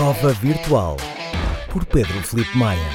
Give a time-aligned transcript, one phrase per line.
[0.00, 0.96] Prova Virtual
[1.70, 2.88] por Pedro Felipe Maia.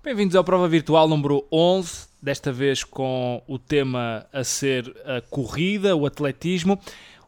[0.00, 5.96] Bem-vindos ao Prova Virtual número 11, desta vez com o tema a ser a corrida,
[5.96, 6.78] o atletismo.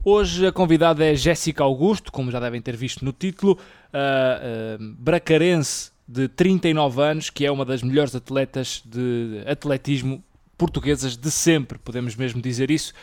[0.05, 3.59] Hoje a convidada é Jéssica Augusto, como já devem ter visto no título,
[3.93, 10.23] a, bracarense de 39 anos, que é uma das melhores atletas de atletismo
[10.57, 12.95] portuguesas de sempre, podemos mesmo dizer isso.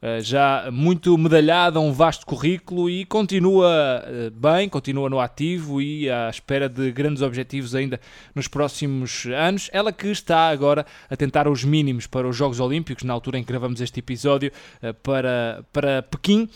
[0.00, 6.08] Eh, já muito medalhada, um vasto currículo e continua eh, bem, continua no ativo e
[6.08, 8.00] à espera de grandes objetivos ainda
[8.32, 9.68] nos próximos anos.
[9.72, 13.42] Ela que está agora a tentar os mínimos para os Jogos Olímpicos, na altura em
[13.42, 16.48] que gravamos este episódio, eh, para, para Pequim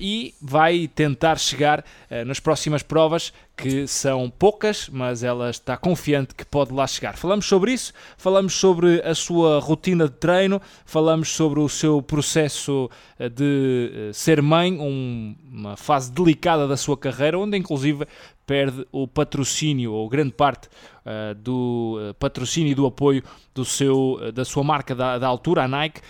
[0.00, 1.84] e vai tentar chegar
[2.26, 7.16] nas próximas provas que são poucas, mas ela está confiante que pode lá chegar.
[7.16, 12.90] Falamos sobre isso, falamos sobre a sua rotina de treino, falamos sobre o seu processo
[13.18, 18.06] eh, de eh, ser mãe, um, uma fase delicada da sua carreira, onde inclusive
[18.44, 20.68] perde o patrocínio, ou grande parte
[21.04, 23.22] uh, do uh, patrocínio e do apoio
[23.54, 26.00] do seu, uh, da sua marca da, da altura, a Nike,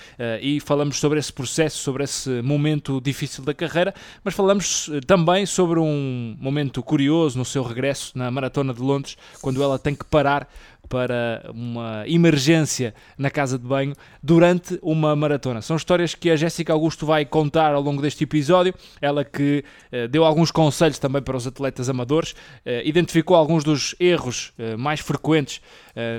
[0.41, 5.79] e falamos sobre esse processo, sobre esse momento difícil da carreira, mas falamos também sobre
[5.79, 10.49] um momento curioso no seu regresso na Maratona de Londres, quando ela tem que parar
[10.89, 15.63] para uma emergência na casa de banho durante uma maratona.
[15.63, 18.75] São histórias que a Jéssica Augusto vai contar ao longo deste episódio.
[19.01, 23.95] Ela que eh, deu alguns conselhos também para os atletas amadores, eh, identificou alguns dos
[23.99, 25.61] erros eh, mais frequentes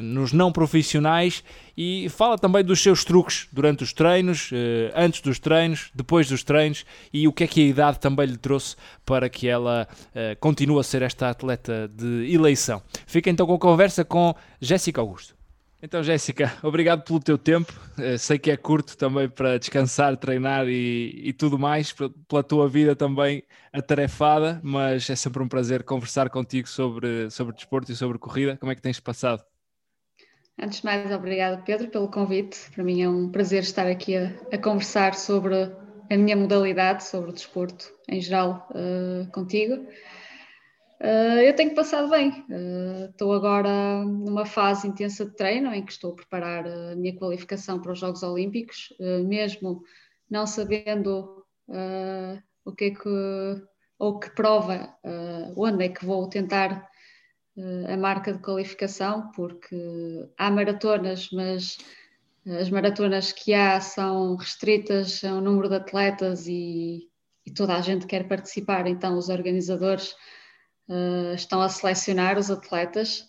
[0.02, 1.44] nos não profissionais
[1.78, 6.44] e fala também dos seus truques durante os treinos, eh, antes dos treinos, depois dos
[6.44, 10.36] treinos e o que é que a idade também lhe trouxe para que ela eh,
[10.36, 12.82] continue a ser esta atleta de eleição.
[13.06, 15.36] Fica então com a conversa com Jéssica Augusto.
[15.82, 17.72] Então, Jéssica, obrigado pelo teu tempo.
[18.17, 21.94] sei que é curto também para descansar, treinar e, e, tudo mais,
[22.28, 27.92] pela tua vida também atarefada, mas é sempre um prazer conversar contigo sobre, sobre desporto
[27.92, 28.58] e sobre corrida.
[28.58, 29.44] Como é que tens passado?
[30.58, 32.58] Antes de mais, obrigado Pedro pelo convite.
[32.71, 35.54] Para mim é um prazer estar aqui a, a conversar sobre
[36.10, 39.86] a minha modalidade, sobre o desporto em geral uh, contigo.
[41.02, 42.30] Uh, eu tenho passado bem.
[42.49, 47.14] Uh, estou agora numa fase intensa de treino em que estou a preparar a minha
[47.17, 48.93] qualificação para os Jogos Olímpicos,
[49.27, 49.83] mesmo
[50.30, 51.45] não sabendo
[52.64, 53.10] o que é que
[53.99, 54.95] ou que prova,
[55.55, 56.89] onde é que vou tentar
[57.88, 59.76] a marca de qualificação, porque
[60.38, 61.77] há maratonas, mas
[62.45, 67.10] as maratonas que há são restritas ao número de atletas e,
[67.45, 70.16] e toda a gente quer participar, então os organizadores
[70.88, 73.27] uh, estão a selecionar os atletas.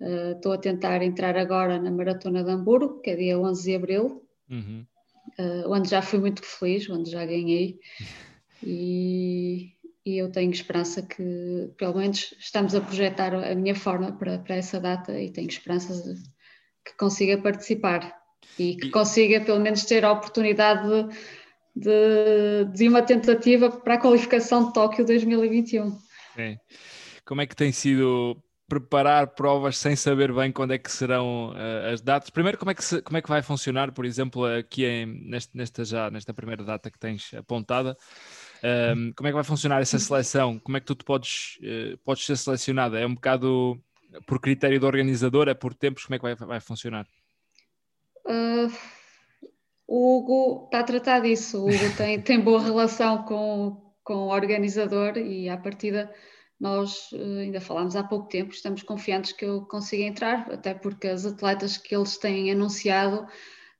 [0.00, 3.76] Uh, estou a tentar entrar agora na Maratona de Hamburgo, que é dia 11 de
[3.76, 4.86] abril, uhum.
[5.38, 7.80] uh, onde já fui muito feliz, onde já ganhei.
[8.62, 9.72] E,
[10.04, 14.56] e eu tenho esperança que, pelo menos, estamos a projetar a minha forma para, para
[14.56, 16.20] essa data e tenho esperança de,
[16.84, 18.14] que consiga participar
[18.58, 21.08] e que consiga, pelo menos, ter a oportunidade
[21.74, 25.90] de, de, uma tentativa para a qualificação de Tóquio 2021.
[26.36, 26.58] Sim.
[27.24, 28.36] Como é que tem sido
[28.68, 32.30] preparar provas sem saber bem quando é que serão uh, as datas.
[32.30, 35.56] Primeiro, como é, que se, como é que vai funcionar, por exemplo, aqui em, neste,
[35.56, 37.96] nesta, já, nesta primeira data que tens apontada,
[38.64, 40.58] um, como é que vai funcionar essa seleção?
[40.58, 42.98] Como é que tu te podes, uh, podes ser selecionada?
[42.98, 43.78] É um bocado
[44.26, 45.48] por critério do organizador?
[45.48, 46.04] É por tempos?
[46.06, 47.06] Como é que vai, vai funcionar?
[48.26, 48.72] Uh,
[49.86, 51.58] o Hugo está a tratar disso.
[51.58, 56.10] O Hugo tem, tem boa relação com, com o organizador e, à partida,
[56.58, 61.08] nós uh, ainda falámos há pouco tempo, estamos confiantes que eu consiga entrar, até porque
[61.08, 63.26] as atletas que eles têm anunciado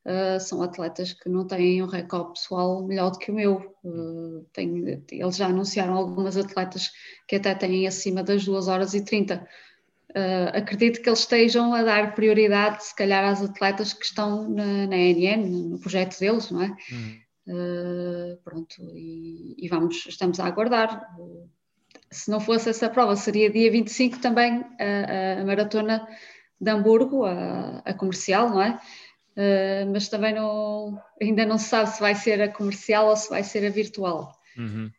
[0.05, 3.75] Uh, são atletas que não têm um recorde pessoal melhor do que o meu.
[3.83, 6.93] Uh, tenho, eles já anunciaram algumas atletas
[7.27, 9.37] que até têm acima das 2 horas e 30.
[9.37, 9.43] Uh,
[10.15, 14.87] ah, acredito que eles estejam a dar prioridade, se calhar, às atletas que estão na,
[14.87, 16.77] na NN, no projeto deles, não é?
[16.93, 18.39] Uhum.
[18.45, 21.03] pronto, e, e, vamos, estamos a aguardar.
[22.11, 26.07] se não fosse essa prova, seria dia 25 também a, a maratona
[26.61, 28.79] de Hamburgo, a, a comercial, não é?
[29.37, 33.29] Uh, mas também não, ainda não se sabe se vai ser a comercial ou se
[33.29, 34.33] vai ser a virtual.
[34.57, 34.91] Uhum.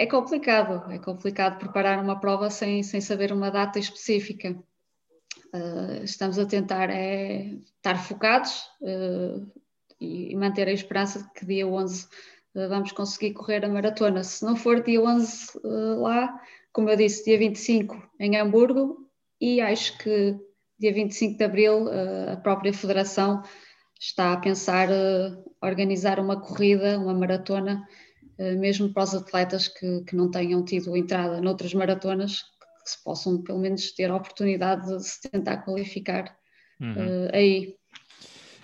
[0.00, 4.56] É complicado, é complicado preparar uma prova sem, sem saber uma data específica.
[5.52, 9.46] Uh, estamos a tentar é, estar focados uh,
[10.00, 14.24] e, e, manter a esperança de que dia 11 uh, vamos conseguir correr a maratona.
[14.24, 15.60] Se não for dia 11
[15.98, 16.40] lá,
[16.72, 19.06] como eu disse, dia 25 em Hamburgo,
[19.38, 20.34] e acho que
[20.78, 21.88] dia 25 de abril
[22.32, 23.42] a própria Federação
[24.00, 27.86] está a pensar uh, organizar uma corrida, uma maratona
[28.58, 32.40] mesmo para os atletas que, que não tenham tido entrada noutras maratonas,
[32.82, 36.34] que se possam pelo menos ter a oportunidade de se tentar qualificar
[36.80, 37.28] uhum.
[37.34, 37.76] aí.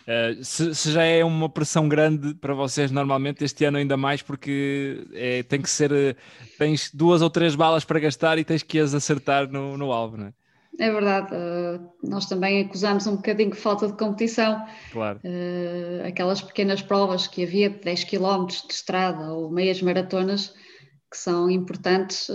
[0.06, 4.22] Uh, se, se, já é uma pressão grande para vocês normalmente, este ano ainda mais,
[4.22, 6.14] porque é, tem que ser, eh,
[6.56, 10.16] tens duas ou três balas para gastar e tens que as acertar no, no alvo,
[10.16, 10.32] não é?
[10.78, 14.62] É verdade, uh, nós também acusamos um bocadinho de falta de competição.
[14.92, 15.20] Claro.
[15.24, 20.54] Uh, aquelas pequenas provas que havia de 10 km de estrada ou meias maratonas,
[21.10, 22.28] que são importantes,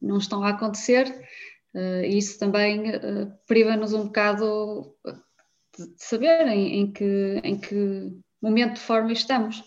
[0.00, 1.26] não estão a acontecer.
[1.74, 2.84] e isso também
[3.46, 4.94] priva-nos um bocado
[5.76, 9.64] de saber em, em, que, em que momento de forma estamos.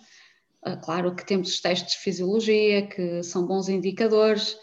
[0.83, 4.55] Claro que temos os testes de fisiologia, que são bons indicadores,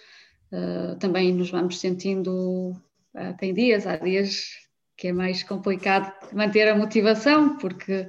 [1.01, 2.81] também nos vamos sentindo.
[3.21, 4.49] Uh, tem dias, há dias
[4.97, 8.09] que é mais complicado manter a motivação, porque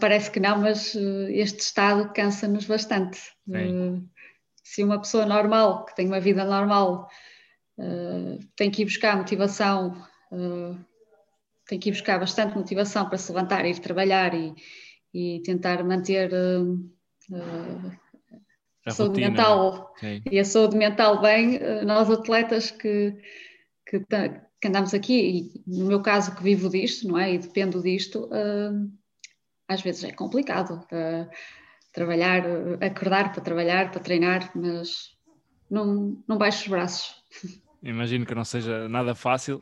[0.00, 0.94] parece que não, mas
[1.28, 3.20] este estado cansa-nos bastante.
[4.62, 7.08] se uma pessoa normal, que tem uma vida normal,
[8.56, 10.02] tem que ir buscar motivação
[11.66, 14.54] tem que ir buscar bastante motivação para se levantar, ir trabalhar e,
[15.14, 17.38] e tentar manter a,
[18.86, 19.30] a, saúde rotina.
[19.30, 20.22] mental Sim.
[20.30, 23.16] e a saúde mental bem, nós atletas que,
[24.00, 27.34] que, que, andamos aqui, e no meu caso que vivo disto, não é?
[27.34, 28.28] E dependo disto,
[29.68, 30.86] às vezes é complicado
[31.92, 32.42] trabalhar,
[32.80, 35.10] acordar para trabalhar, para treinar, mas
[35.70, 37.22] não, não baixo os braços.
[37.82, 39.60] Imagino que não seja nada fácil,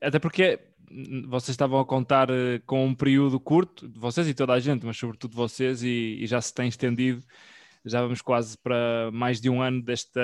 [0.00, 0.58] até porque
[1.28, 2.28] vocês estavam a contar
[2.66, 6.40] com um período curto, vocês e toda a gente, mas sobretudo vocês, e, e, já
[6.40, 7.22] se tem estendido,
[7.84, 10.20] já vamos quase para mais de um ano desta,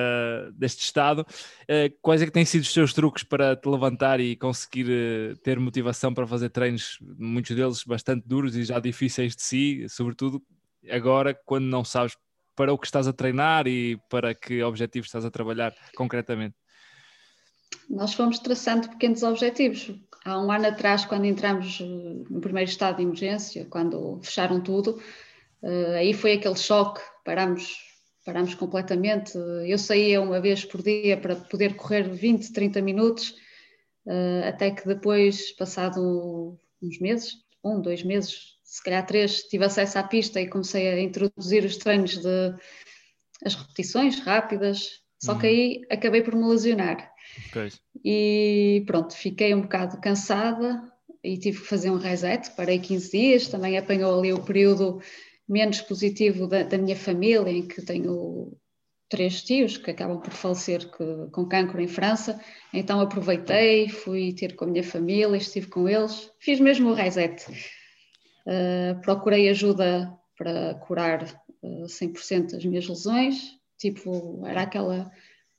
[0.55, 1.21] deste estado.
[1.63, 5.37] Uh, quais é que têm sido os seus truques para te levantar e conseguir uh,
[5.39, 10.43] ter motivação para fazer treinos, muitos deles bastante duros e já difíceis de si, sobretudo
[10.91, 12.17] agora quando não sabes
[12.55, 16.57] para o que estás a treinar e para que objetivos estás a trabalhar concretamente?
[17.89, 19.93] Nós fomos traçando pequenos objetivos.
[20.25, 21.85] Há um ano atrás, quando entramos eh,
[22.29, 25.01] no primeiro estado de emergência, quando fecharam tudo,
[25.63, 27.77] eh, aí foi aquele choque, paramos,
[28.25, 29.37] paramos completamente.
[29.67, 33.35] Eu saía uma vez por dia para poder correr 20, 30 minutos,
[34.07, 39.99] eh, até que depois, passado uns meses, um, dois meses, se calhar três, tive acesso
[39.99, 42.55] à pista e comecei a introduzir os treinos de
[43.45, 45.39] as repetições rápidas, só uhum.
[45.39, 47.13] que aí acabei por me lesionar.
[47.49, 47.71] Okay.
[48.05, 50.91] E pronto, fiquei um bocado cansada
[51.23, 55.01] e tive que fazer um reset, parei 15 dias, também apanhou ali o período
[55.49, 58.57] menos positivo da, da minha família, em que tenho
[59.09, 62.41] três tios que acabam por falecer que, com cancro em França,
[62.73, 67.45] então aproveitei, fui ter com a minha família, estive com eles, fiz mesmo o reset.
[68.47, 71.23] Uh, procurei ajuda para curar
[71.63, 75.11] uh, ah, 100% das minhas lesões, tipo, era aquela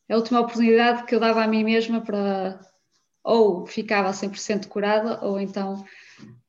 [0.09, 2.59] a última oportunidade que eu dava a mim mesma para
[3.23, 5.83] ou ficava 100% curada ou então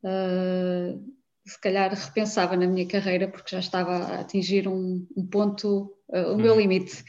[0.05, 1.18] uh,
[1.49, 6.33] se calhar repensava na minha carreira porque já estava a atingir um, um ponto, uh,
[6.33, 6.61] o meu uhum.
[6.61, 7.03] limite.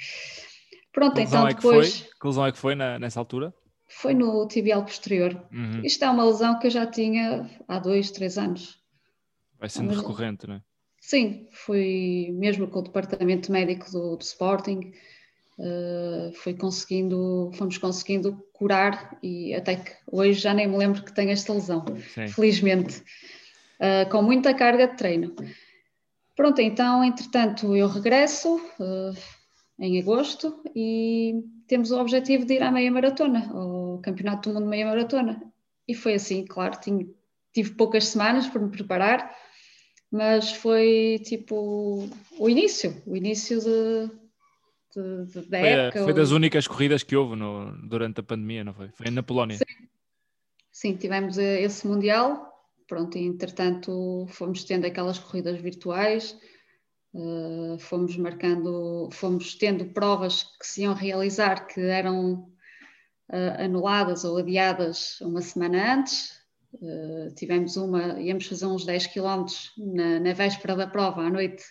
[0.92, 2.10] Pronto, então é depois...
[2.20, 3.54] Que lesão é que foi na, nessa altura?
[3.88, 5.34] Foi no tibial posterior.
[5.52, 5.82] Uhum.
[5.84, 8.80] Isto é uma lesão que eu já tinha há dois, três anos.
[9.60, 10.62] Vai sendo recorrente, não é?
[11.02, 14.94] Sim, fui mesmo com o departamento médico do, do Sporting,
[15.58, 21.14] uh, foi conseguindo, fomos conseguindo curar e até que hoje já nem me lembro que
[21.14, 22.28] tenho esta lesão, Sim.
[22.28, 23.02] felizmente,
[23.80, 25.36] uh, com muita carga de treino.
[26.36, 29.18] Pronto, então, entretanto, eu regresso uh,
[29.80, 34.70] em agosto e temos o objetivo de ir à meia maratona, ao Campeonato do Mundo
[34.70, 35.42] Meia Maratona.
[35.88, 37.06] E foi assim, claro, tinha,
[37.54, 39.36] tive poucas semanas para me preparar,
[40.12, 44.12] mas foi tipo o início, o início de,
[44.96, 46.04] de, de, da foi, época.
[46.04, 48.90] Foi das únicas corridas que houve no, durante a pandemia, não foi?
[48.90, 49.58] Foi na Polónia.
[49.58, 49.66] Sim,
[50.72, 52.49] Sim tivemos eh, esse Mundial,
[52.90, 56.36] pronto, entretanto fomos tendo aquelas corridas virtuais,
[57.14, 62.50] uh, fomos marcando, fomos tendo provas que se iam realizar que eram
[63.32, 66.40] uh, anuladas ou adiadas uma semana antes.
[66.74, 69.46] Uh, tivemos uma, íamos fazer uns 10 km
[69.78, 71.64] na, na véspera da prova à noite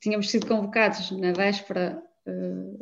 [0.00, 2.00] tínhamos sido convocados na véspera,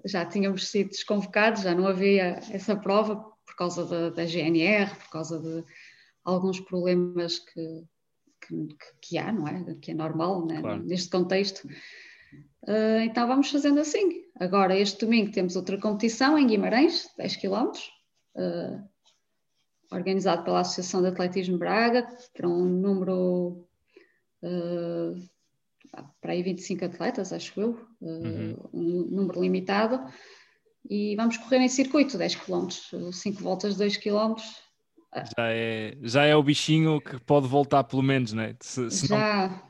[0.05, 5.11] já tínhamos sido desconvocados, já não havia essa prova por causa da, da GNR, por
[5.11, 5.65] causa de
[6.27, 7.85] alguns problemas que,
[8.41, 8.69] que,
[9.01, 9.75] que há, não é?
[9.81, 10.61] Que é normal né?
[10.61, 10.83] claro.
[10.83, 11.67] neste contexto.
[12.65, 14.25] Uh, então vamos fazendo assim.
[14.39, 17.71] Agora, este domingo temos outra competição em Guimarães, 10 km,
[18.35, 18.89] uh,
[19.91, 23.65] organizado pela Associação de Atletismo Braga, para um número
[24.43, 25.29] uh,
[26.21, 28.57] para aí 25 atletas, acho eu, uhum.
[28.73, 30.01] um número limitado,
[30.89, 32.69] e vamos correr em circuito 10 km,
[33.13, 34.35] 5 voltas, 2 km.
[35.25, 38.57] Já é, já é o bichinho que pode voltar pelo menos, não é?
[38.61, 39.63] Se, se já, não...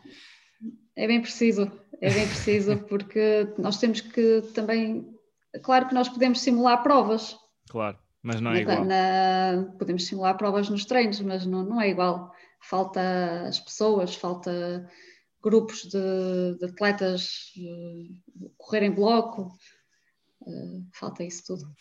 [0.97, 5.07] é bem preciso, é bem preciso, porque nós temos que também,
[5.63, 7.37] claro que nós podemos simular provas.
[7.69, 8.85] Claro, mas não é na, igual.
[8.85, 12.33] Na, podemos simular provas nos treinos, mas não, não é igual.
[12.61, 14.89] Falta as pessoas, falta
[15.43, 19.53] grupos de, de atletas uh, correr em bloco,
[20.43, 21.73] uh, falta isso tudo.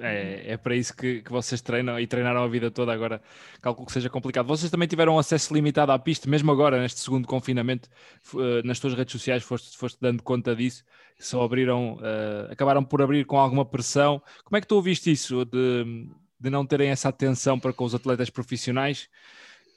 [0.00, 2.92] É, é para isso que, que, vocês treinam e treinaram a vida toda.
[2.92, 3.20] Agora,
[3.60, 4.46] calculo que seja complicado.
[4.46, 7.88] Vocês também tiveram acesso limitado à pista, mesmo agora, neste segundo confinamento,
[8.34, 10.84] uh, nas tuas redes sociais, foste, foste dando conta disso.
[11.18, 14.22] Só abriram, uh, acabaram por abrir com alguma pressão.
[14.44, 17.94] Como é que tu ouviste isso, de, de não terem essa atenção para com os
[17.94, 19.08] atletas profissionais?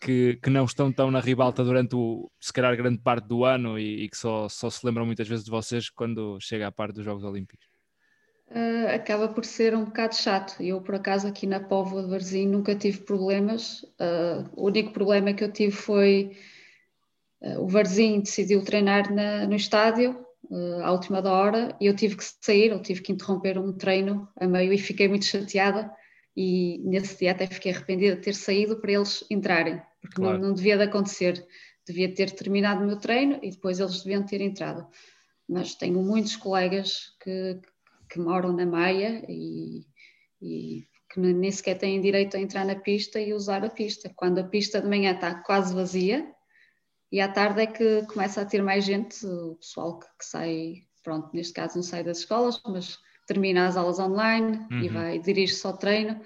[0.04, 3.80] que, que não estão tão na ribalta durante o, se calhar, grande parte do ano
[3.80, 6.96] e, e que só, só se lembram muitas vezes de vocês quando chega a parte
[6.96, 7.73] dos Jogos Olímpicos?
[8.56, 10.62] Uh, acaba por ser um bocado chato.
[10.62, 13.82] Eu, por acaso, aqui na Póvoa de Varzim nunca tive problemas.
[14.00, 16.38] Uh, o único problema que eu tive foi
[17.42, 20.24] uh, o Varzim decidiu treinar na, no estádio
[20.84, 24.28] à última da hora e eu tive que sair, eu tive que interromper um treino
[24.36, 25.92] a meio e fiquei muito chateada
[26.36, 30.38] e nesse dia até fiquei arrependida de ter saído para eles entrarem, porque claro.
[30.38, 31.46] não, não, devia de acontecer.
[31.86, 34.88] Devia ter terminado o meu treino e depois eles deviam ter entrado.
[35.48, 37.60] Mas tenho muitos colegas que,
[38.14, 39.88] que moram na Maia e,
[40.40, 44.12] e que nem sequer têm direito a entrar na pista e usar a pista.
[44.16, 46.32] Quando a pista de manhã está quase vazia
[47.12, 50.84] e à tarde é que começa a ter mais gente, o pessoal que, que sai,
[51.04, 54.80] pronto, neste caso não sai das escolas, mas termina as aulas online uhum.
[54.80, 56.22] e vai dirige-se ao treino.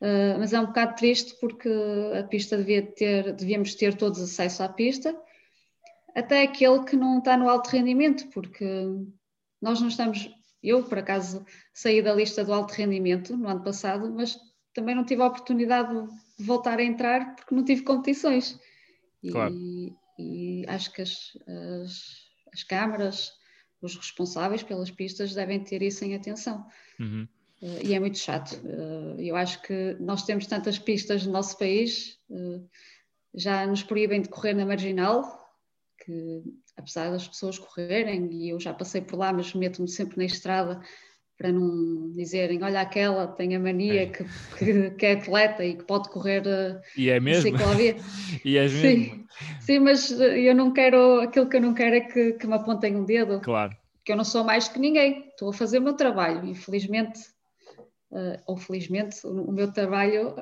[0.00, 1.70] Uh, mas é um bocado triste porque
[2.18, 5.16] a pista devia ter, devíamos ter todos acesso à pista,
[6.14, 8.64] até aquele que não está no alto rendimento, porque
[9.62, 10.28] nós não estamos.
[10.64, 14.38] Eu, por acaso, saí da lista do alto rendimento no ano passado, mas
[14.72, 15.94] também não tive a oportunidade
[16.38, 18.58] de voltar a entrar porque não tive competições.
[19.30, 19.54] Claro.
[19.54, 23.32] E, e acho que as, as, as câmaras,
[23.82, 26.66] os responsáveis pelas pistas devem ter isso em atenção.
[26.98, 27.28] Uhum.
[27.62, 28.52] Uh, e é muito chato.
[28.64, 32.68] Uh, eu acho que nós temos tantas pistas no nosso país, uh,
[33.34, 35.44] já nos proíbem de correr na marginal,
[36.04, 36.42] que
[36.76, 40.80] apesar das pessoas correrem, e eu já passei por lá, mas meto-me sempre na estrada
[41.36, 44.06] para não dizerem, olha aquela tem a mania é.
[44.06, 44.24] que,
[44.56, 46.44] que, que, é atleta e que pode correr
[46.96, 47.56] e é mesmo?
[48.44, 48.80] e é mesmo?
[48.80, 49.26] Sim,
[49.60, 52.94] sim, mas eu não quero aquilo que eu não quero é que, que me apontem
[52.94, 53.76] um dedo claro.
[54.04, 56.44] que eu não sou mais que ninguém estou a fazer o meu trabalho.
[56.46, 57.34] Infelizmente
[58.14, 60.36] uh, ou felizmente o, o, meu trabalho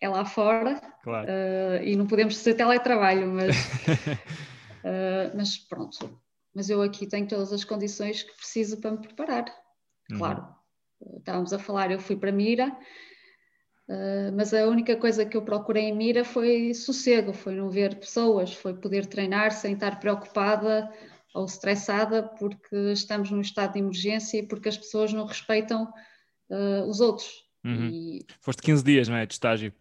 [0.00, 1.28] é lá fora claro.
[1.28, 3.56] uh, e não podemos fazer teletrabalho mas
[4.86, 6.18] uh, mas pronto
[6.54, 9.44] mas eu aqui tenho todas as condições que preciso para me preparar
[10.10, 10.18] Uhum.
[10.18, 10.46] Claro,
[11.18, 12.68] estávamos a falar, eu fui para Mira,
[13.88, 17.98] uh, mas a única coisa que eu procurei em Mira foi sossego, foi não ver
[17.98, 20.90] pessoas, foi poder treinar sem estar preocupada
[21.34, 25.92] ou estressada porque estamos num estado de emergência e porque as pessoas não respeitam
[26.50, 27.44] uh, os outros.
[27.64, 27.90] Uhum.
[27.90, 28.26] E...
[28.40, 29.72] Foste 15 dias, não é, de estágio?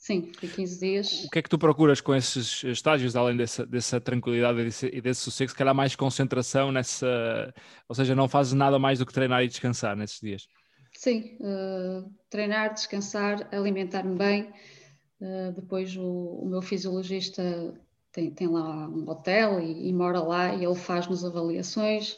[0.00, 1.24] Sim, foi 15 dias.
[1.24, 4.86] O que é que tu procuras com esses estágios, além dessa, dessa tranquilidade e desse,
[4.86, 5.50] e desse sossego?
[5.50, 7.52] Se calhar mais concentração nessa.
[7.86, 10.48] Ou seja, não fazes nada mais do que treinar e descansar nesses dias?
[10.94, 14.50] Sim, uh, treinar, descansar, alimentar-me bem.
[15.20, 17.74] Uh, depois o, o, meu fisiologista
[18.10, 22.16] tem, tem lá um hotel e, e, mora lá e ele faz-nos avaliações.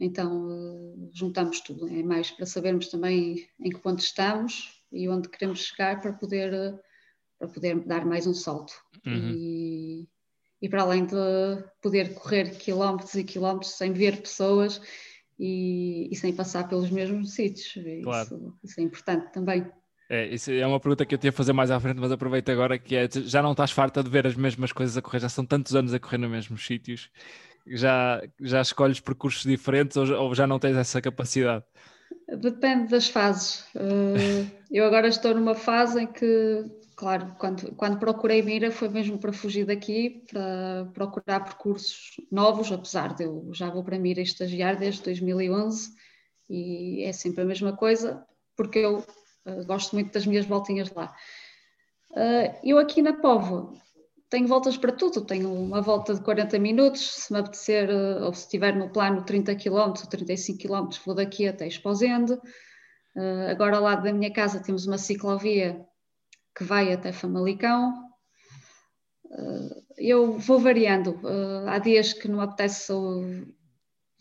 [0.00, 1.86] Então uh, juntamos tudo.
[1.86, 6.82] É mais para sabermos também em que ponto estamos e onde queremos chegar para poder
[7.44, 8.72] para poder dar mais um salto.
[9.06, 9.32] Uhum.
[9.36, 10.08] E,
[10.62, 11.14] e para além de
[11.82, 14.80] poder correr quilómetros e quilómetros sem ver pessoas
[15.38, 17.74] e, e sem passar pelos mesmos sítios.
[18.02, 18.26] Claro.
[18.26, 19.66] Isso, isso, é importante também.
[20.08, 22.48] É, isso é uma pergunta que eu tinha a fazer mais à frente, mas aproveito
[22.50, 25.28] agora que é, já não estás farta de ver as mesmas coisas a correr, já
[25.28, 27.10] são tantos anos a correr nos mesmos sítios,
[27.66, 31.64] já, já escolhes percursos diferentes ou, ou já não tens essa capacidade?
[32.38, 33.60] Depende das fases.
[33.74, 36.64] Uh, eu agora estou numa fase em que
[36.96, 43.14] claro, quando, quando procurei Mira foi mesmo para fugir daqui, para procurar percursos novos, apesar
[43.14, 45.92] de eu já vou para Mira estagiar desde 2011
[46.48, 48.24] e é sempre a mesma coisa,
[48.56, 51.14] porque eu uh, gosto muito das minhas voltinhas lá.
[52.10, 53.74] Uh, eu aqui na Povo
[54.30, 58.34] tenho voltas para tudo, tenho uma volta de 40 minutos, se me apetecer, uh, ou
[58.34, 62.38] se estiver no plano 30 km, 35 km, vou daqui até Esposende.
[63.50, 65.86] agora ao lado da minha casa temos uma ciclovia
[66.54, 67.92] que vai até Famalicão.
[69.96, 71.20] eu vou variando.
[71.66, 72.92] há dias que não apetece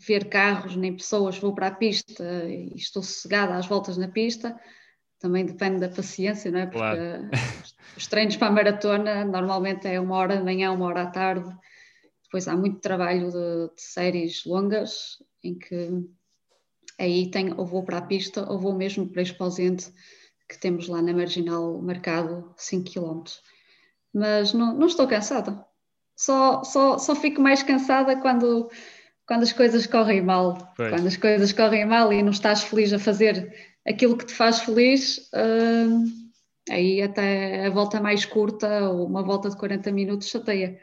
[0.05, 4.59] ver carros nem pessoas, vou para a pista e estou sossegada às voltas na pista.
[5.19, 6.65] Também depende da paciência, não é?
[6.65, 7.29] Porque claro.
[7.95, 11.49] os treinos para a maratona normalmente é uma hora de manhã, uma hora à tarde.
[12.23, 15.89] Depois há muito trabalho de, de séries longas em que
[16.99, 19.91] aí tenho, ou vou para a pista ou vou mesmo para Exposente,
[20.47, 23.23] que temos lá na Marginal marcado 5 km.
[24.13, 25.65] Mas não, não estou cansada.
[26.15, 28.69] Só, só, só fico mais cansada quando
[29.25, 30.73] quando as coisas correm mal.
[30.75, 33.53] Quando as coisas correm mal e não estás feliz a fazer
[33.87, 36.03] aquilo que te faz feliz, uh,
[36.69, 40.77] aí até a volta mais curta ou uma volta de 40 minutos chateia.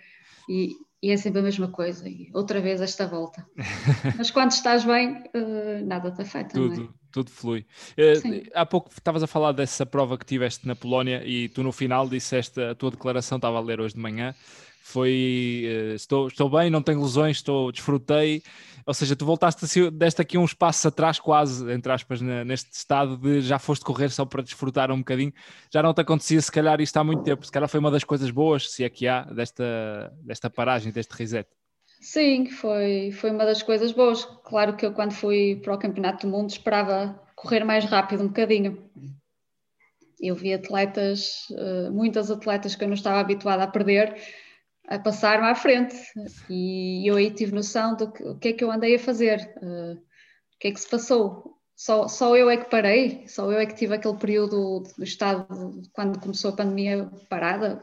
[0.48, 2.08] E, e é sempre a mesma coisa.
[2.08, 3.46] E outra vez esta volta.
[4.16, 6.58] Mas quando estás bem, uh, nada te afeta.
[6.58, 6.60] É?
[6.60, 6.99] Tudo, é?
[7.10, 7.66] Tudo flui.
[7.98, 11.72] Uh, há pouco estavas a falar dessa prova que tiveste na Polónia e tu no
[11.72, 14.34] final disseste a tua declaração, estava a ler hoje de manhã
[14.90, 18.42] foi uh, estou, estou bem, não tenho lesões, estou, desfrutei.
[18.84, 22.72] Ou seja, tu voltaste a, deste aqui uns passos atrás, quase, entre aspas, na, neste
[22.72, 25.32] estado de já foste correr só para desfrutar um bocadinho.
[25.72, 27.44] Já não te acontecia, se calhar, isto há muito tempo.
[27.44, 31.12] Se calhar foi uma das coisas boas, se é que há, desta, desta paragem, deste
[31.12, 31.48] reset.
[32.00, 34.24] Sim, foi, foi uma das coisas boas.
[34.44, 38.28] Claro que eu, quando fui para o Campeonato do Mundo, esperava correr mais rápido um
[38.28, 38.90] bocadinho.
[40.18, 44.16] Eu vi atletas, eh, muitas atletas que eu não estava habituada a perder,
[44.88, 45.96] a passar-me à frente
[46.48, 49.54] e eu aí tive noção do que, o que é que eu andei a fazer,
[49.62, 51.56] uh, o que é que se passou.
[51.76, 55.46] Só, só eu é que parei, só eu é que tive aquele período do estado
[55.92, 57.82] quando começou a pandemia parada.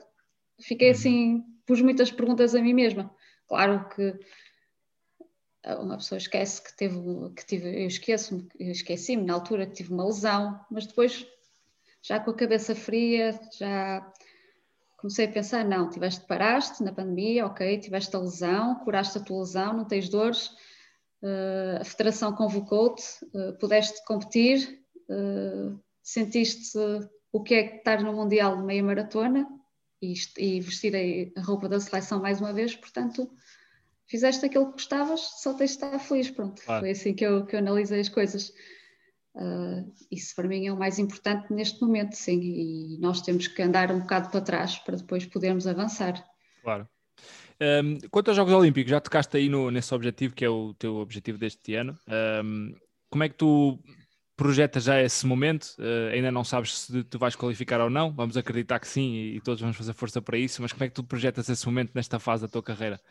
[0.62, 0.96] Fiquei uhum.
[0.96, 3.12] assim, pus muitas perguntas a mim mesma.
[3.48, 4.20] Claro que
[5.80, 6.98] uma pessoa esquece que teve,
[7.36, 11.26] que tive, eu esqueço, eu esqueci-me na altura que tive uma lesão, mas depois
[12.02, 14.14] já com a cabeça fria, já
[14.98, 19.40] comecei a pensar, não, tiveste, paraste na pandemia, ok, tiveste a lesão, curaste a tua
[19.40, 20.48] lesão, não tens dores,
[21.22, 26.78] uh, a federação convocou-te, uh, pudeste competir, uh, sentiste
[27.32, 29.48] o que é estar no Mundial de meia maratona
[30.02, 30.94] e, e vestir
[31.36, 33.30] a, roupa da seleção mais uma vez, portanto,
[34.08, 36.82] fizeste aquilo que gostavas, só tens de estar feliz, pronto, claro.
[36.82, 38.54] foi assim que eu, que eu analisei as coisas.
[39.36, 43.62] Uh, isso para mim é o mais importante neste momento, sim, e nós temos que
[43.62, 46.26] andar um bocado para trás para depois podermos avançar.
[46.64, 46.88] Claro.
[47.60, 50.98] Um, quanto aos Jogos Olímpicos, já tocaste aí no, nesse objetivo, que é o teu
[50.98, 51.98] objetivo deste ano.
[52.44, 52.76] Um,
[53.10, 53.80] como é que tu
[54.38, 55.76] projetas já esse momento?
[55.80, 59.38] Uh, ainda não sabes se tu vais qualificar ou não, vamos acreditar que sim e,
[59.38, 61.92] e todos vamos fazer força para isso, mas como é que tu projetas esse momento
[61.94, 63.02] nesta fase da tua carreira?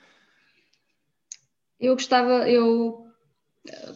[1.78, 3.06] Eu gostava, eu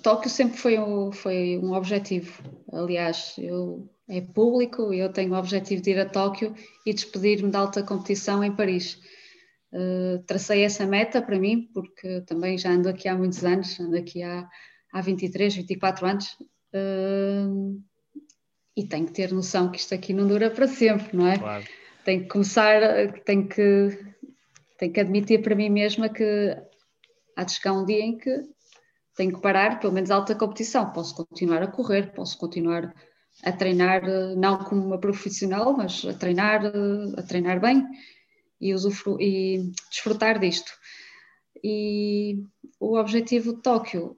[0.02, 2.42] Tóquio sempre foi um, foi um objetivo.
[2.72, 7.60] Aliás, eu, é público, eu tenho o objetivo de ir a Tóquio e despedir-me da
[7.60, 9.00] alta competição em Paris.
[9.72, 13.96] Uh, tracei essa meta para mim, porque também já ando aqui há muitos anos, ando
[13.96, 14.48] aqui há,
[14.92, 16.36] há 23, 24 anos,
[16.74, 17.82] uh,
[18.76, 21.38] e tenho que ter noção que isto aqui não dura para sempre, não é?
[21.38, 21.64] Claro.
[22.04, 22.80] Tenho que começar,
[23.24, 23.98] tenho que,
[24.78, 26.56] tenho que admitir para mim mesma que
[27.36, 28.42] há de chegar um dia em que
[29.16, 30.92] tenho que parar, pelo menos alta competição.
[30.92, 32.94] Posso continuar a correr, posso continuar
[33.44, 37.86] a treinar, eh, não como uma profissional, mas a treinar, eh, a treinar bem
[38.60, 40.72] e, usufru e desfrutar disto.
[41.62, 42.42] E
[42.78, 44.16] o objetivo de Tóquio,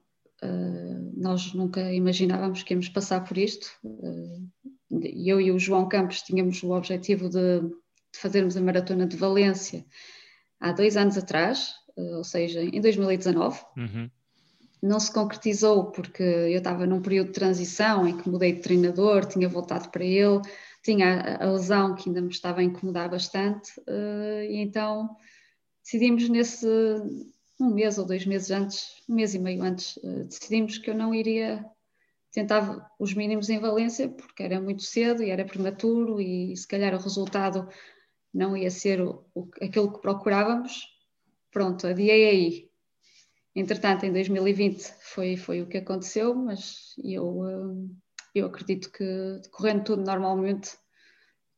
[1.15, 3.67] nós nunca imaginávamos que íamos passar por isto.
[3.83, 4.49] Uh,
[4.91, 9.85] eu e o João Campos tínhamos o objetivo de, de fazermos a maratona de Valência
[10.59, 13.59] há dois anos atrás, uh, ou seja, em 2019.
[13.77, 14.09] Uhum
[14.83, 19.25] não se concretizou porque eu estava num período de transição em que mudei de treinador,
[19.25, 20.41] tinha voltado para ele,
[20.83, 23.71] tinha a, lesão que ainda me estava a incomodar bastante,
[24.49, 25.15] e então
[25.81, 26.67] decidimos nesse
[27.59, 30.95] um mês ou dois meses antes, um mês e meio antes, uh, decidimos que eu
[30.95, 31.65] não iria
[32.31, 36.93] tentar os mínimos em Valência porque era muito cedo e era prematuro e se calhar
[36.95, 37.67] o resultado
[38.33, 40.87] não ia ser o, o, aquilo que procurávamos.
[41.51, 42.73] Pronto, adiei aí
[43.55, 47.95] Entretanto, em 2020 foi, foi o que aconteceu, mas eu, hum,
[48.33, 50.71] eu acredito que, correndo tudo normalmente,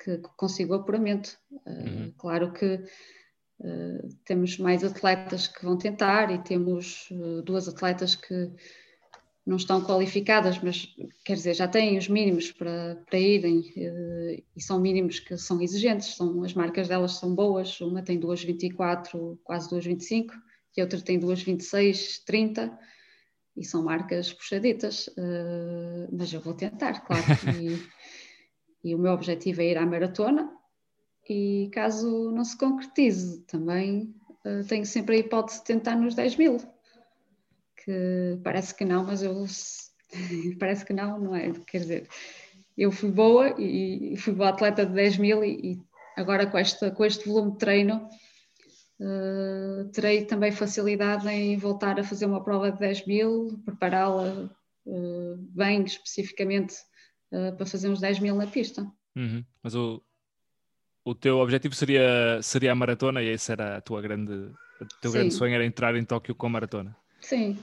[0.03, 1.37] que consigo o apuramento.
[1.51, 2.13] Uh, uhum.
[2.17, 2.83] Claro que
[3.59, 8.51] uh, temos mais atletas que vão tentar e temos uh, duas atletas que
[9.45, 10.87] não estão qualificadas, mas
[11.23, 13.63] quer dizer, já têm os mínimos para, para irem
[14.55, 19.37] e são mínimos que são exigentes, são, as marcas delas são boas, uma tem 2,24,
[19.43, 20.31] quase 2,25
[20.75, 22.77] que outra tem duas 26, 30
[23.55, 27.23] e são marcas puxaditas, uh, mas eu vou tentar, claro.
[28.83, 30.51] E, e, o meu objetivo é ir à maratona
[31.33, 34.13] e caso não se concretize, também
[34.45, 36.57] uh, tenho sempre a hipótese de tentar nos 10 mil,
[37.83, 39.45] que parece que não, mas eu
[40.59, 41.51] parece que não, não é?
[41.67, 42.09] Quer dizer,
[42.77, 45.81] eu fui boa e, fui boa atleta de 10 mil e, e
[46.17, 48.09] agora com, esta, com este volume de treino
[48.99, 54.49] uh, terei também facilidade em voltar a fazer uma prova de 10 mil, prepará-la
[54.85, 56.75] uh, bem especificamente
[57.31, 58.81] uh, para fazer uns 10 mil na pista.
[59.15, 59.43] Uhum.
[59.63, 60.01] Mas o,
[61.05, 65.11] o teu objetivo seria, seria a maratona e esse era a tua grande, o teu
[65.11, 65.17] Sim.
[65.17, 66.97] grande sonho era entrar em Tóquio com a maratona.
[67.21, 67.57] Sim.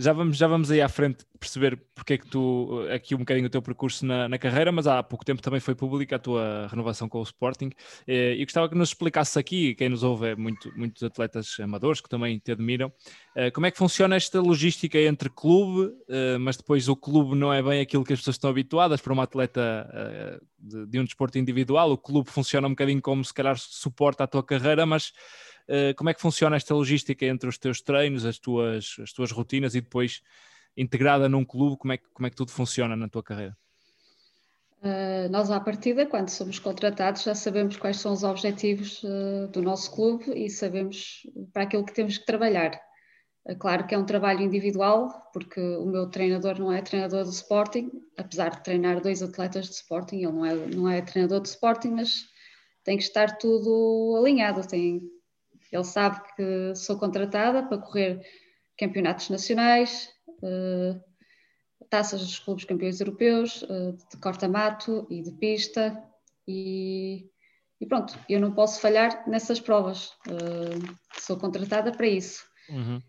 [0.00, 3.46] Já vamos, já vamos aí à frente perceber porque é que tu, aqui um bocadinho
[3.46, 6.68] o teu percurso na, na carreira, mas há pouco tempo também foi pública a tua
[6.70, 7.70] renovação com o Sporting.
[8.06, 12.00] Eh, e gostava que nos explicasses aqui, quem nos ouve é muito, muitos atletas amadores
[12.00, 12.90] que também te admiram,
[13.36, 17.52] eh, como é que funciona esta logística entre clube, eh, mas depois o clube não
[17.52, 21.38] é bem aquilo que as pessoas estão habituadas para uma atleta de, de um desporto
[21.38, 25.12] individual, o clube funciona um bocadinho como se calhar suporta a tua carreira, mas
[25.96, 29.74] como é que funciona esta logística entre os teus treinos, as tuas, as tuas rotinas
[29.74, 30.22] e depois
[30.76, 33.56] integrada num clube, como é, que, como é que tudo funciona na tua carreira?
[34.82, 39.60] Uh, nós, à partida, quando somos contratados, já sabemos quais são os objetivos uh, do
[39.60, 42.80] nosso clube e sabemos para aquilo que temos que trabalhar.
[43.44, 47.30] Uh, claro que é um trabalho individual, porque o meu treinador não é treinador do
[47.30, 51.46] Sporting, apesar de treinar dois atletas de Sporting, ele não é, não é treinador do
[51.46, 52.24] Sporting, mas
[52.82, 55.02] tem que estar tudo alinhado, tem,
[55.70, 58.20] ele sabe que sou contratada para correr
[58.76, 60.08] campeonatos nacionais,
[60.42, 61.00] uh,
[61.88, 66.02] taças dos clubes campeões europeus, uh, de corta-mato e de pista,
[66.48, 67.28] e,
[67.80, 72.48] e, pronto, eu não posso falhar nessas provas, uh, sou contratada para isso.
[72.68, 73.02] Uhum.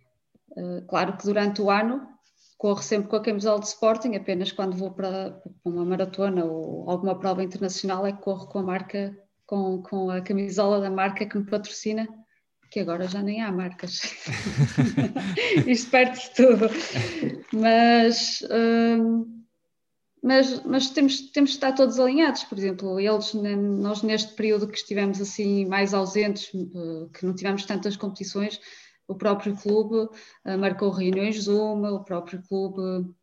[0.88, 2.08] claro que durante o ano
[2.58, 6.90] corro sempre com a camisola de Sporting, apenas quando vou para, para uma maratona ou
[6.90, 11.28] alguma prova internacional é que corro com a marca, com, com a camisola da marca
[11.28, 12.08] que me patrocina
[12.72, 14.00] que agora já nem há marcas.
[15.68, 16.70] Isto perde-se tudo.
[17.52, 19.44] Mas, hum,
[20.24, 22.46] mas, mas temos, temos de estar todos alinhados.
[22.46, 27.66] Por exemplo, eles, nós neste período que estivemos assim mais ausentes, eh, que não tivemos
[27.66, 28.60] tantas competições,
[29.06, 30.10] o próprio clube
[30.46, 33.14] uh, marcou reuniões Zoom, o próprio clube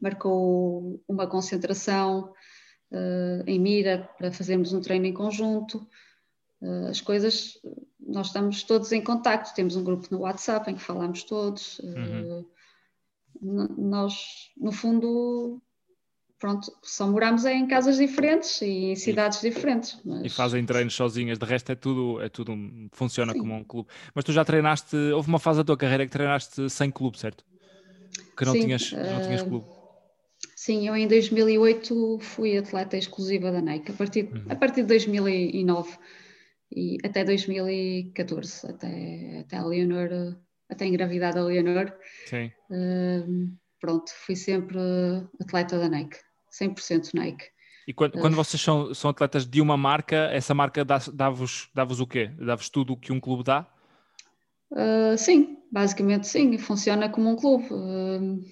[0.00, 2.32] marcou uma concentração
[2.90, 5.86] uh, em Mira para fazermos um treino em conjunto.
[6.62, 7.58] Uh, as coisas
[7.98, 11.80] nós estamos todos em contacto, temos um grupo no WhatsApp em que falamos todos.
[11.80, 12.40] Uhum.
[12.40, 12.46] Uh,
[13.76, 15.60] nós, no fundo,
[16.38, 19.98] pronto, só moramos em casas diferentes e em cidades e, diferentes.
[20.04, 20.24] Mas...
[20.24, 22.56] E fazem treinos sozinhas, de resto é tudo, é tudo
[22.92, 23.40] funciona Sim.
[23.40, 23.88] como um clube.
[24.14, 27.44] Mas tu já treinaste, houve uma fase da tua carreira que treinaste sem clube, certo?
[28.36, 29.66] Que não, Sim, tinhas, não tinhas clube.
[30.54, 34.44] Sim, eu em 2008 fui atleta exclusiva da Nike, a partir, uhum.
[34.48, 35.98] a partir de 2009
[36.74, 40.36] e até 2014, até, até a Leonor,
[40.68, 41.92] até engravidar da Leonor.
[42.26, 42.50] Sim.
[42.70, 44.78] Uh, pronto, fui sempre
[45.40, 46.18] atleta da Nike,
[46.50, 47.44] 100% Nike.
[47.86, 52.06] E quando, quando vocês são, são atletas de uma marca, essa marca dá-vos dá o
[52.06, 52.30] quê?
[52.38, 53.68] Dá-vos tudo o que um clube dá?
[54.70, 57.66] Uh, sim, basicamente sim, funciona como um clube.
[57.70, 58.42] Uh,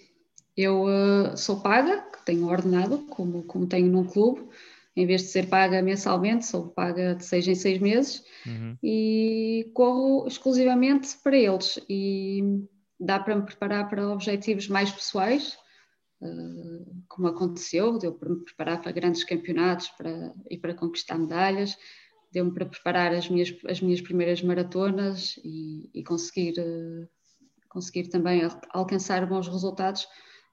[0.56, 4.48] eu uh, sou paga, tenho ordenado, como, como tenho num clube,
[4.96, 8.76] em vez de ser paga mensalmente, sou paga de seis em seis meses uhum.
[8.82, 12.66] e corro exclusivamente para eles e
[12.98, 15.56] dá para me preparar para objetivos mais pessoais,
[16.20, 21.78] uh, como aconteceu, deu para me preparar para grandes campeonatos para, e para conquistar medalhas,
[22.32, 27.08] deu-me para preparar as minhas, as minhas primeiras maratonas e, e conseguir, uh,
[27.68, 30.06] conseguir também alcançar bons resultados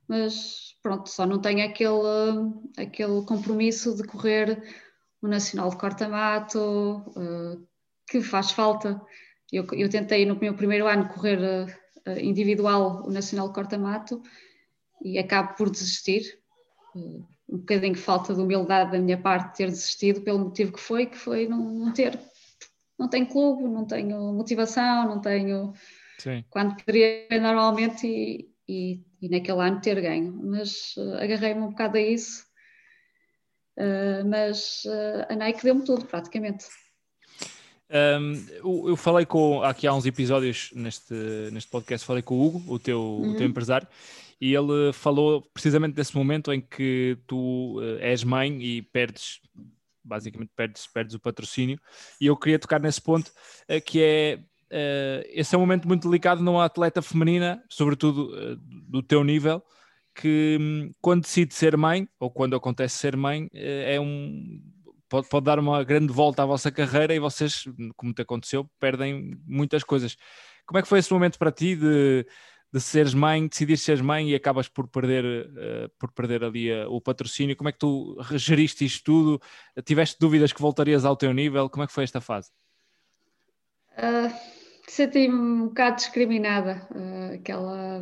[0.08, 1.92] mas pronto, só não tenho aquele,
[2.78, 4.64] aquele compromisso de correr
[5.22, 7.68] o Nacional de Corta-Mato, uh,
[8.10, 9.02] que faz falta.
[9.52, 14.22] Eu, eu, tentei no meu primeiro ano correr uh, individual o Nacional de Corta-Mato
[15.04, 16.40] e acabo por desistir.
[16.96, 20.80] Uh, um bocadinho de falta de humildade da minha parte ter desistido pelo motivo que
[20.80, 22.20] foi, que foi não, não ter.
[23.00, 25.74] Não tenho clube, não tenho motivação, não tenho.
[26.18, 26.44] Sim.
[26.50, 30.34] Quando poderia normalmente e, e, e naquele ano ter ganho.
[30.44, 32.44] Mas uh, agarrei-me um bocado a isso,
[33.78, 36.66] uh, mas uh, a Nike deu-me tudo praticamente.
[37.90, 41.14] Um, eu falei com, aqui há uns episódios neste,
[41.54, 43.30] neste podcast, falei com o Hugo, o teu, uhum.
[43.30, 43.52] o teu uhum.
[43.52, 43.88] empresário,
[44.42, 49.40] e ele falou precisamente desse momento em que tu és mãe e perdes,
[50.04, 51.80] basicamente perdes, perdes o patrocínio,
[52.20, 53.32] e eu queria tocar nesse ponto,
[53.86, 54.40] que é
[55.30, 58.56] esse é um momento muito delicado numa atleta feminina, sobretudo uh,
[58.90, 59.64] do teu nível,
[60.14, 64.60] que um, quando decide ser mãe, ou quando acontece ser mãe, uh, é um
[65.10, 69.40] pode, pode dar uma grande volta à vossa carreira e vocês, como te aconteceu, perdem
[69.46, 70.18] muitas coisas.
[70.66, 72.26] Como é que foi esse momento para ti de,
[72.74, 76.92] de seres mãe, decidir seres mãe e acabas por perder, uh, por perder ali uh,
[76.92, 77.56] o patrocínio?
[77.56, 79.42] Como é que tu geriste isto tudo?
[79.86, 81.70] Tiveste dúvidas que voltarias ao teu nível?
[81.70, 82.52] Como é que foi esta fase?
[83.98, 84.57] Uh,
[84.88, 86.88] Senti-me um bocado discriminada.
[87.34, 88.02] aquela.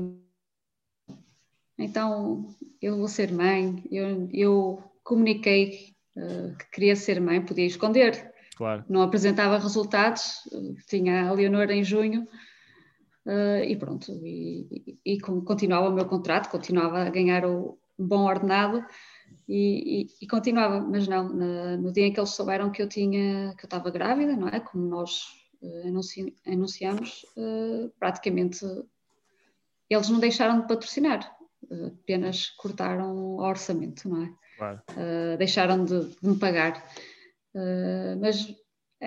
[1.78, 2.48] Então,
[2.82, 3.84] eu vou ser mãe.
[3.92, 5.96] Eu, eu comuniquei
[6.60, 8.34] que queria ser mãe, podia esconder.
[8.56, 8.86] Claro.
[8.88, 10.42] Não apresentava resultados.
[10.88, 12.28] Tinha a Leonor em junho
[13.26, 18.26] Uh, e pronto, e, e, e, continuava o meu contrato, continuava a ganhar o, bom
[18.26, 18.86] ordenado
[19.48, 23.56] e, e continuava, mas não, na, no dia em que eles souberam que eu tinha,
[23.58, 24.60] que eu estava grávida, não é?
[24.60, 25.45] Como nós uh,
[25.86, 28.66] anunci, anunciamos, uh, praticamente
[29.90, 31.36] eles não deixaram de patrocinar,
[31.86, 34.34] apenas cortaram o orçamento, não é?
[34.58, 34.82] Claro.
[35.38, 36.82] deixaram de, de, me pagar.
[38.20, 38.56] mas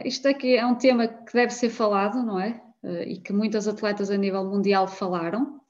[0.05, 2.63] isto aqui é um tema que deve ser falado, não é?
[2.83, 5.61] Eh, e que muitas atletas a nível mundial falaram,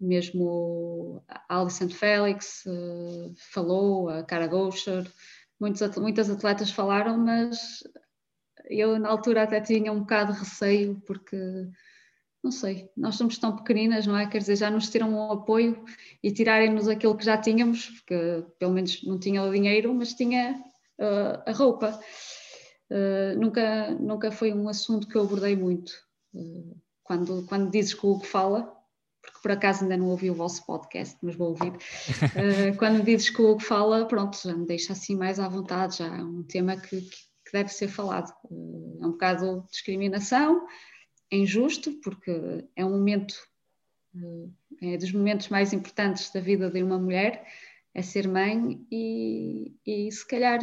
[0.00, 2.64] mesmo a Alison Félix
[3.52, 5.10] falou, a Cara Goucher,
[5.60, 7.82] muitas atletas falaram, mas
[8.70, 11.36] eu na altura até tinha um bocado de receio, porque
[12.42, 14.26] não sei, nós somos tão pequeninas, não é?
[14.26, 15.84] Quer dizer, já nos tiram um apoio
[16.22, 20.62] e tirarem-nos aquilo que já tínhamos, porque pelo menos não tinha o dinheiro, mas tinha
[20.98, 22.00] uh, a roupa.
[22.90, 25.92] Uh, nunca, nunca foi um assunto que eu abordei muito
[27.10, 28.72] quando, quando dizes que o Hugo fala,
[29.20, 31.72] porque por acaso ainda não ouvi o vosso podcast, mas vou ouvir.
[31.72, 35.98] uh, quando dizes que o Hugo fala, pronto, já me deixa assim mais à vontade,
[35.98, 38.32] já é um tema que, que deve ser falado.
[39.00, 40.66] É um bocado de discriminação,
[41.30, 43.34] é injusto, porque é um momento,
[44.14, 47.46] uh, é dos momentos mais importantes da vida de uma mulher,
[47.94, 50.60] é ser mãe, e, e se calhar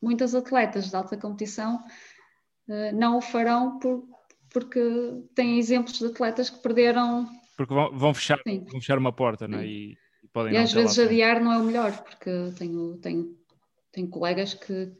[0.00, 1.82] muitas atletas de alta competição
[2.94, 4.04] não o farão por,
[4.52, 4.80] porque
[5.34, 7.28] tem exemplos de atletas que perderam.
[7.56, 9.66] Porque vão, vão fechar, vão fechar uma porta, não é?
[9.66, 13.36] E, e podem e às vezes adiar não é o melhor, porque tenho, tenho,
[13.92, 14.92] tenho colegas que,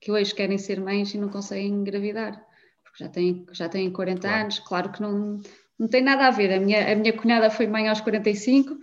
[0.00, 2.44] que hoje querem ser mães e não conseguem engravidar,
[2.84, 4.42] porque já têm, já têm 40 claro.
[4.42, 4.58] anos.
[4.60, 5.40] Claro que não,
[5.78, 6.52] não tem nada a ver.
[6.52, 8.78] A minha, a minha cunhada foi mãe aos 45,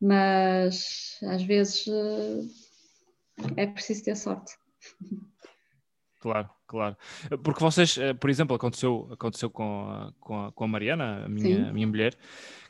[0.00, 2.40] mas às vezes eh,
[3.56, 4.54] é preciso ter sorte.
[6.20, 6.96] Claro, claro.
[7.42, 11.28] Porque vocês, eh, por exemplo, aconteceu, aconteceu com, a, com, a, com a Mariana, a
[11.28, 12.16] minha, a minha mulher,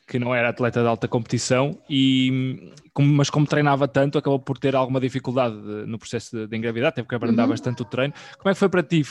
[0.06, 4.76] que não era atleta de alta competição, e, mas como treinava tanto, acabou por ter
[4.76, 7.50] alguma dificuldade no processo de, de engravidar, teve que abrandar uhum.
[7.50, 8.12] bastante o treino.
[8.38, 9.02] Como é que foi para ti?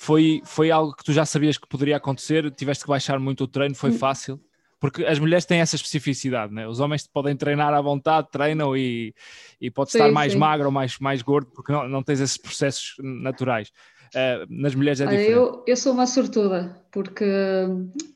[0.00, 2.50] Foi, foi algo que tu já sabias que poderia acontecer?
[2.52, 3.74] Tiveste que baixar muito o treino?
[3.74, 3.98] Foi uhum.
[3.98, 4.40] fácil?
[4.80, 6.66] porque as mulheres têm essa especificidade, né?
[6.66, 9.12] os homens podem treinar à vontade, treinam e,
[9.60, 10.38] e pode sim, estar mais sim.
[10.38, 13.72] magro ou mais, mais gordo, porque não, não tens esses processos naturais.
[14.14, 15.36] Uh, nas mulheres é Olha, diferente.
[15.36, 17.24] Eu, eu sou uma sortuda, porque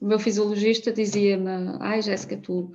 [0.00, 2.72] o meu fisiologista dizia-me: Ai, Jéssica, tu.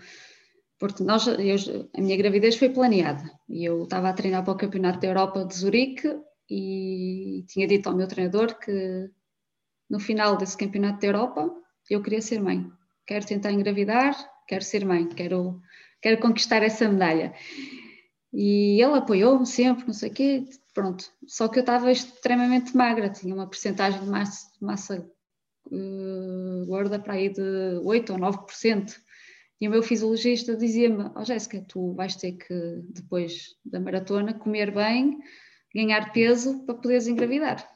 [0.80, 4.58] Porque nós, eu, a minha gravidez foi planeada e eu estava a treinar para o
[4.58, 6.08] Campeonato da Europa de Zurique
[6.48, 9.10] e tinha dito ao meu treinador que
[9.90, 11.52] no final desse Campeonato da Europa
[11.90, 12.70] eu queria ser mãe
[13.08, 14.14] quero tentar engravidar,
[14.46, 15.62] quero ser mãe, quero,
[16.02, 17.34] quero conquistar essa medalha.
[18.34, 20.44] E ele apoiou-me sempre, não sei o quê,
[20.78, 21.12] pronto.
[21.26, 25.12] Só que eu estava extremamente magra, tinha uma porcentagem de massa, de massa
[25.72, 28.96] uh, gorda para aí de 8 ou 9%.
[29.60, 32.54] E o meu fisiologista dizia-me: oh, Jéssica, tu vais ter que,
[32.94, 35.18] depois da maratona, comer bem,
[35.74, 37.68] ganhar peso para poderes engravidar.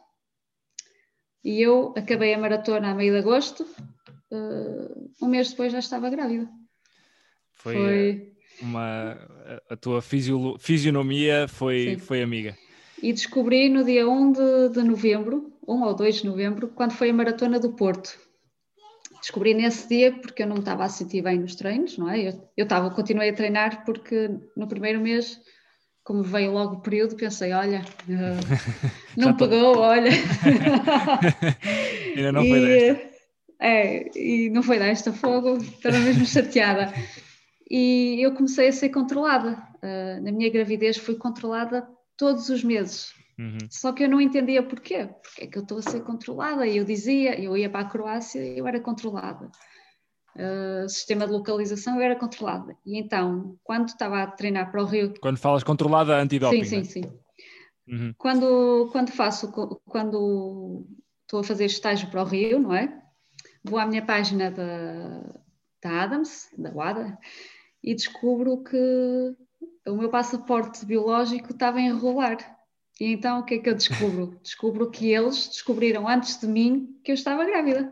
[1.44, 3.64] E eu acabei a maratona a meio de agosto,
[4.32, 6.48] uh, um mês depois já estava grávida.
[7.56, 8.34] Foi, foi...
[8.62, 9.18] uma
[9.68, 12.56] a tua fisionomia foi, foi amiga.
[13.02, 17.10] E descobri no dia 1 de, de novembro, 1 ou 2 de novembro, quando foi
[17.10, 18.20] a maratona do Porto.
[19.20, 22.30] Descobri nesse dia porque eu não me estava a sentir bem nos treinos, não é?
[22.30, 25.40] Eu, eu estava, continuei a treinar porque no primeiro mês
[26.04, 27.84] como veio logo o período, pensei, olha,
[29.16, 30.10] não pegou, olha.
[32.16, 33.12] Ainda não e, foi desta.
[33.60, 36.92] É, e não foi desta fogo, estava mesmo chateada.
[37.70, 39.64] E eu comecei a ser controlada.
[39.84, 41.88] Uh, na minha gravidez fui controlada
[42.22, 43.16] todos os meses.
[43.40, 43.58] Uhum.
[43.68, 45.10] Só que eu não entendia porquê.
[45.24, 46.68] Porque é que eu estou a ser controlada?
[46.68, 49.50] E eu dizia, eu ia para a Croácia, eu era controlada.
[50.36, 52.78] Uh, sistema de localização, eu era controlada.
[52.86, 55.16] E então, quando estava a treinar para o Rio.
[55.20, 56.64] Quando falas controlada, antidoping.
[56.64, 57.08] Sim, sim, né?
[57.08, 57.20] sim.
[57.88, 58.14] Uhum.
[58.20, 59.52] Quando, quando faço,
[59.84, 60.86] quando
[61.24, 63.02] estou a fazer estágio para o Rio, não é?
[63.64, 65.22] vou à minha página da,
[65.82, 67.18] da Adams, da WADA,
[67.84, 69.36] e descubro que
[69.88, 72.38] o meu passaporte biológico estava a enrolar.
[73.00, 74.40] E então o que é que eu descubro?
[74.44, 77.92] Descubro que eles descobriram antes de mim que eu estava grávida.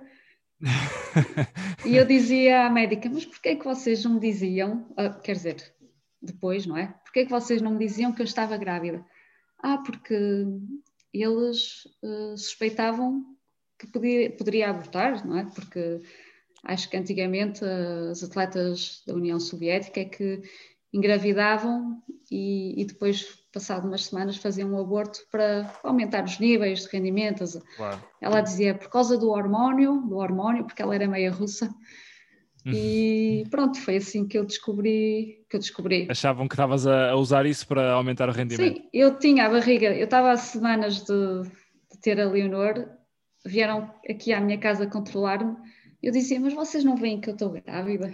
[1.85, 5.33] e eu dizia à médica, mas porquê é que vocês não me diziam, uh, quer
[5.33, 5.73] dizer,
[6.21, 6.87] depois, não é?
[7.03, 9.03] Porquê é que vocês não me diziam que eu estava grávida?
[9.57, 10.45] Ah, porque
[11.13, 13.25] eles uh, suspeitavam
[13.79, 15.45] que podia, poderia abortar, não é?
[15.45, 16.01] Porque
[16.63, 20.41] acho que antigamente as atletas da União Soviética é que
[20.93, 26.89] engravidavam e, e, depois, passado umas semanas, faziam um aborto para aumentar os níveis de
[26.89, 27.43] rendimento.
[27.75, 28.03] Claro.
[28.21, 31.73] Ela dizia por causa do hormônio, do hormônio, porque ela era meia russa.
[32.65, 32.73] Uhum.
[32.73, 36.07] E pronto, foi assim que eu descobri que eu descobri.
[36.09, 38.77] Achavam que estavas a, usar isso para aumentar o rendimento?
[38.77, 42.85] Sim, eu tinha a barriga, eu estava há semanas de, de ter a Leonor,
[43.45, 45.55] vieram aqui à minha casa controlar-me.
[46.01, 48.13] Eu dizia, mas vocês não veem que eu estou grávida?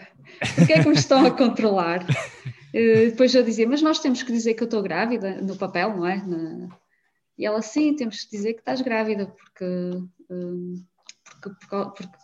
[0.56, 2.06] Porquê é que me estão a controlar?
[2.76, 5.96] Uh, depois eu dizia, mas nós temos que dizer que eu estou grávida no papel,
[5.96, 6.18] não é?
[6.18, 6.68] Na...
[7.38, 9.66] E ela, sim, temos que dizer que estás grávida, porque,
[10.30, 10.84] um,
[11.24, 12.18] porque, porque, porque,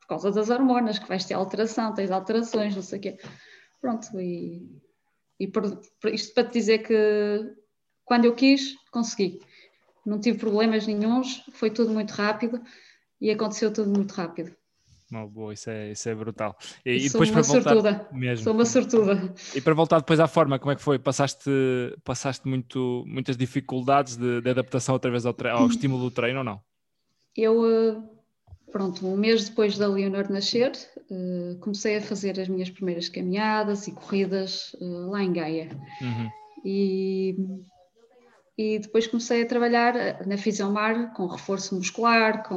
[0.00, 3.18] por causa das hormonas, que vais ter alteração, tens alterações, não sei o quê.
[3.80, 4.78] Pronto, e,
[5.40, 5.64] e por
[6.12, 7.54] isto para te dizer que
[8.04, 9.40] quando eu quis, consegui.
[10.04, 12.62] Não tive problemas nenhums, foi tudo muito rápido
[13.18, 14.54] e aconteceu tudo muito rápido.
[15.12, 16.56] Oh, boa, isso é, isso é brutal.
[16.84, 18.08] E, e depois para voltar sortuda.
[18.12, 18.44] mesmo.
[18.44, 19.34] Sou uma sortuda.
[19.54, 20.98] E para voltar depois à forma, como é que foi?
[20.98, 21.50] Passaste,
[22.02, 26.60] passaste muito, muitas dificuldades de, de adaptação através ao, ao estímulo do treino ou não?
[27.36, 28.02] Eu, eh,
[28.72, 30.72] pronto, um mês depois da Leonor nascer,
[31.10, 35.68] eh, comecei a fazer as minhas primeiras caminhadas e corridas eh, lá em Gaia.
[36.00, 36.30] Uhum.
[36.64, 37.36] E
[38.56, 42.54] e depois comecei a trabalhar eh, na Fisiomar com reforço muscular, com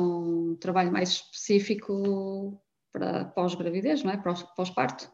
[0.51, 4.17] um trabalho mais específico para pós-gravidez, não é?
[4.17, 5.11] Pós-parto.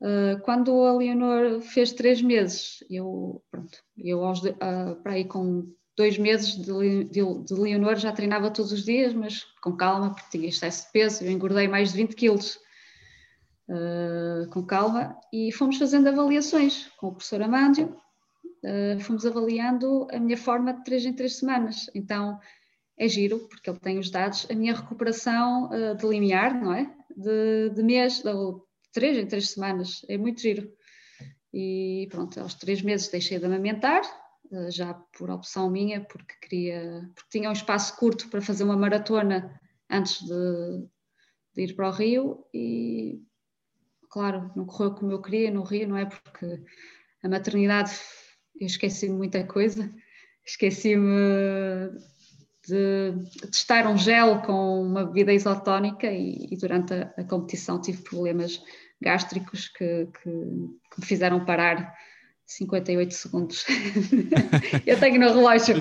[0.00, 6.18] Uh, quando a Leonor fez três meses, eu, pronto, eu aos para aí com dois
[6.18, 10.92] meses de, Leonor já treinava todos os dias, mas com calma, porque tinha excesso de
[10.92, 12.58] peso, eu engordei mais de 20 quilos.
[13.66, 17.96] Uh, com calma, e fomos fazendo avaliações com o professor Amândio,
[18.64, 21.90] uh, fomos avaliando a minha forma de três em três semanas.
[21.94, 22.38] Então
[22.96, 26.92] é giro, porque ele tem os dados, a minha recuperação uh, de limiar, não é?
[27.16, 28.22] De, de mês,
[28.92, 30.72] três em três semanas, é muito giro.
[31.52, 34.02] E pronto, aos três meses deixei de amamentar,
[34.50, 38.76] uh, já por opção minha, porque queria, porque tinha um espaço curto para fazer uma
[38.76, 40.88] maratona antes de,
[41.54, 43.22] de ir para o Rio e
[44.14, 46.06] claro, não correu como eu queria no Rio, não é?
[46.06, 46.62] Porque
[47.20, 47.90] a maternidade
[48.64, 49.90] eu esqueci muita coisa,
[50.44, 51.90] esqueci-me
[52.66, 53.12] de
[53.50, 58.58] testar um gel com uma bebida isotónica e, e durante a, a, competição tive problemas
[59.02, 61.92] gástricos que, que, que, me fizeram parar
[62.46, 63.66] 58 segundos.
[64.86, 65.76] eu tenho no relógio.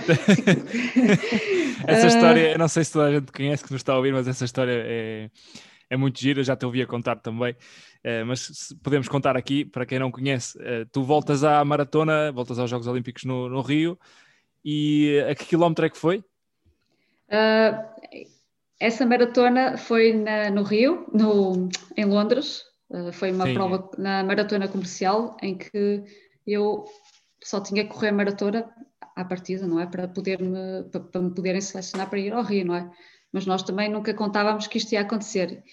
[1.88, 4.12] essa história, eu não sei se toda a gente conhece que nos está a ouvir,
[4.12, 5.30] mas essa história é,
[5.94, 7.54] é muito gira, já te ouvi a contar também.
[7.54, 12.58] Uh, mas podemos contar aqui, para quem não conhece, uh, tu voltas à maratona, voltas
[12.58, 13.98] aos Jogos Olímpicos no, no Rio,
[14.66, 16.24] e a que quilómetro é que foi?
[17.30, 17.78] Uh,
[18.80, 22.64] essa maratona foi na, no Rio, no, em Londres,
[23.14, 23.54] foi uma Sim.
[23.54, 26.04] prova na maratona comercial em que
[26.46, 26.86] eu
[27.44, 28.70] só tinha que correr a maratona
[29.16, 29.86] à partida, não é?
[29.86, 32.92] Para, poder -me, para, para me poderem selecionar para ir ao Rio, não é?
[33.34, 35.64] Mas nós também nunca contávamos que isto ia acontecer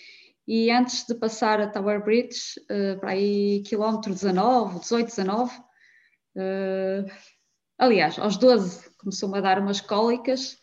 [0.52, 5.56] e antes de passar a Tower Bridge, uh, para aí quilómetro 19, 18, 19,
[6.34, 7.10] uh,
[7.78, 10.58] aliás, aos 12 começou-me a dar umas cólicas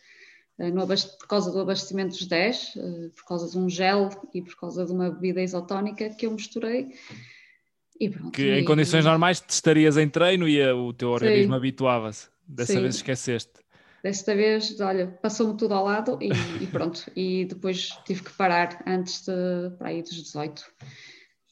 [0.58, 4.56] no, por causa do abastecimento dos 10, uh, por causa de um gel e por
[4.56, 6.88] causa de uma bebida isotónica que eu misturei.
[7.98, 11.54] E pronto, que e, em condições normais te estarias em treino e o teu organismo
[11.54, 12.28] habituava-se.
[12.46, 12.82] Dessa Sim.
[12.82, 13.52] vez esqueceste.
[14.02, 16.30] Desta vez, olha, passou-me tudo ao lado e,
[16.62, 17.10] e, pronto.
[17.16, 20.62] E depois tive que parar antes de, para aí dos 18.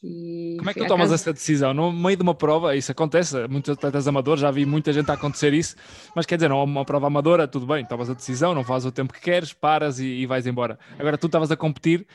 [0.03, 1.15] E Como é que tu tomas casa...
[1.15, 1.73] essa decisão?
[1.73, 5.15] No meio de uma prova, isso acontece, muitos atletas amadores, já vi muita gente a
[5.15, 5.75] acontecer isso,
[6.15, 8.85] mas quer dizer, não é uma prova amadora, tudo bem, tomas a decisão, não fazes
[8.85, 10.77] o tempo que queres, paras e, e vais embora.
[10.99, 12.05] Agora tu estavas a competir,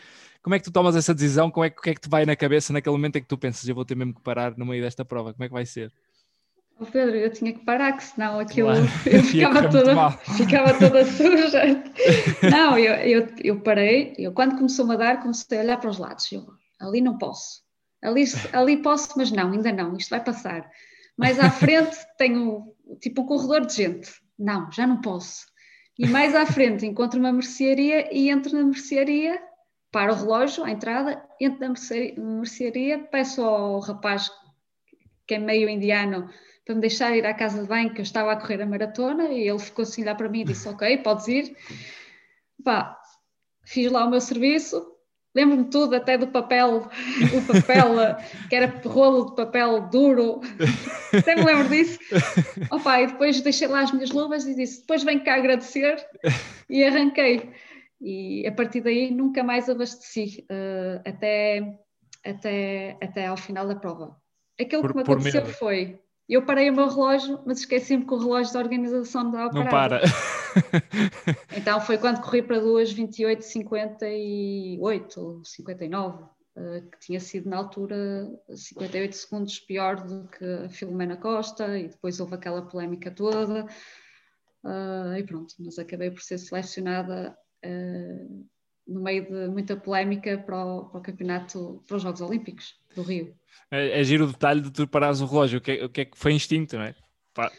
[0.42, 1.50] como é que tu tomas essa decisão?
[1.50, 3.36] Como é, o que é que te vai na cabeça naquele momento em que tu
[3.36, 5.32] pensas, eu vou ter mesmo que parar no meio desta prova?
[5.32, 5.92] Como é que vai ser?
[6.78, 8.86] Oh Pedro, eu tinha que parar, que senão aquilo claro.
[9.06, 11.62] eu ficava, toda, ficava toda suja.
[12.50, 15.98] Não, eu, eu, eu parei, eu quando começou-me a dar, comecei a olhar para os
[15.98, 16.30] lados.
[16.32, 16.46] Eu,
[16.80, 17.62] ali não posso.
[18.02, 20.68] Ali, ali posso, mas não, ainda não, isto vai passar.
[21.16, 24.10] Mais à frente tenho tipo um corredor de gente.
[24.38, 25.46] Não, já não posso.
[25.98, 29.40] E mais à frente encontro uma mercearia e entro na mercearia,
[29.92, 31.74] paro o relógio à entrada, entro na
[32.38, 34.30] mercearia, peço ao rapaz
[35.26, 36.28] que é meio indiano
[36.64, 39.24] para me deixar ir à casa de banho, que eu estava a correr a maratona,
[39.24, 41.56] e ele ficou assim lá para mim e disse: Ok, podes ir.
[42.62, 42.98] Pá,
[43.64, 44.86] fiz lá o meu serviço,
[45.34, 46.88] lembro-me tudo, até do papel,
[47.34, 48.16] o papel
[48.48, 50.40] que era rolo de papel duro,
[51.16, 51.98] até me lembro disso.
[52.70, 55.96] Opa, e depois deixei lá as minhas luvas e disse: depois venho cá agradecer
[56.68, 57.50] e arranquei.
[58.00, 61.78] E a partir daí nunca mais abasteci, uh, até,
[62.24, 64.16] até, até ao final da prova.
[64.60, 68.18] Aquilo por, que me aconteceu foi eu parei o meu relógio, mas esqueci-me que o
[68.18, 70.00] relógio da organização não estava Não para.
[71.56, 76.24] então foi quando corri para 2, 28, 58, 59,
[76.90, 82.20] que tinha sido na altura 58 segundos pior do que a Filomena Costa, e depois
[82.20, 83.66] houve aquela polémica toda.
[84.64, 88.46] Uh, e pronto, mas acabei por ser selecionada uh,
[88.86, 93.02] no meio de muita polémica para o, para o campeonato, para os Jogos Olímpicos do
[93.02, 93.34] Rio.
[93.70, 96.00] É, é giro o detalhe de tu parares o relógio, o que, é, o que
[96.02, 96.94] é que foi instinto, não é?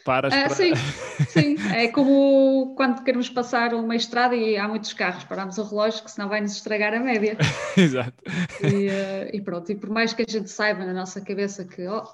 [0.04, 0.54] paras ah, para...
[0.54, 0.72] Sim,
[1.28, 6.04] sim, é como quando queremos passar uma estrada e há muitos carros, paramos o relógio
[6.04, 7.36] que senão vai nos estragar a média.
[7.76, 8.22] Exato.
[8.62, 11.86] E, uh, e, pronto, e por mais que a gente saiba na nossa cabeça que
[11.88, 12.04] oh,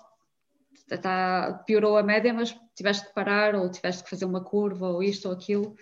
[1.01, 5.03] tá, piorou a média, mas tiveste que parar ou tiveste que fazer uma curva ou
[5.03, 5.77] isto ou aquilo.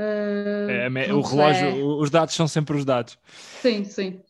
[0.00, 1.74] Uh, é, o relógio, é...
[1.74, 3.18] os dados são sempre os dados.
[3.60, 4.20] Sim, sim.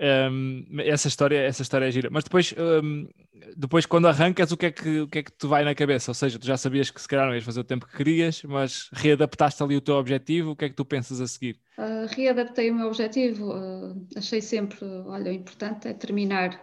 [0.00, 2.08] Um, essa história essa história é gira.
[2.08, 3.08] Mas depois um,
[3.56, 6.12] depois quando arrancas o que é que o que é que tu vai na cabeça?
[6.12, 8.44] Ou seja tu já sabias que se calhar não ias fazer o tempo que querias
[8.44, 11.58] mas readaptaste ali o teu objetivo o que é que tu pensas a seguir?
[11.76, 13.50] Uh, readaptei o meu objetivo.
[13.50, 16.60] Uh, achei sempre olha o importante é terminar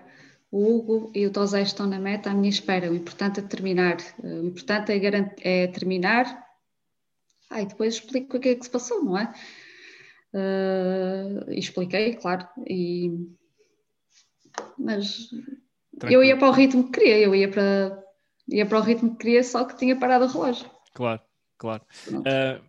[0.49, 2.89] o Hugo e o Tosé estão na meta à minha espera.
[2.89, 6.44] O importante é terminar uh, o importante é, é terminar
[7.49, 9.33] ah, e depois explico o que é que se passou não é
[10.35, 13.09] Uh, expliquei, claro, e...
[14.77, 15.29] mas
[15.97, 16.21] Tranquilo.
[16.21, 18.03] eu ia para o ritmo que queria, eu ia para,
[18.49, 20.69] ia para o ritmo que queria, só que tinha parado o relógio.
[20.93, 21.21] Claro,
[21.57, 21.83] claro.
[22.11, 22.61] Uh,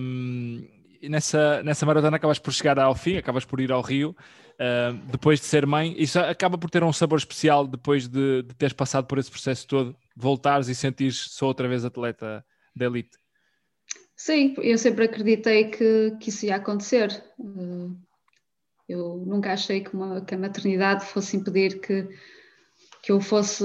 [0.00, 0.66] um,
[1.02, 4.16] nessa, nessa maratona acabas por chegar ao fim, acabas por ir ao Rio,
[4.54, 8.54] uh, depois de ser mãe, isso acaba por ter um sabor especial depois de, de
[8.54, 12.42] teres passado por esse processo todo, voltares e sentires só outra vez atleta
[12.74, 13.18] da elite.
[14.16, 17.10] Sim, eu sempre acreditei que, que isso ia acontecer.
[17.38, 18.14] Eh,
[18.88, 22.08] eu nunca achei que, uma, que a maternidade fosse impedir que,
[23.02, 23.64] que eu fosse,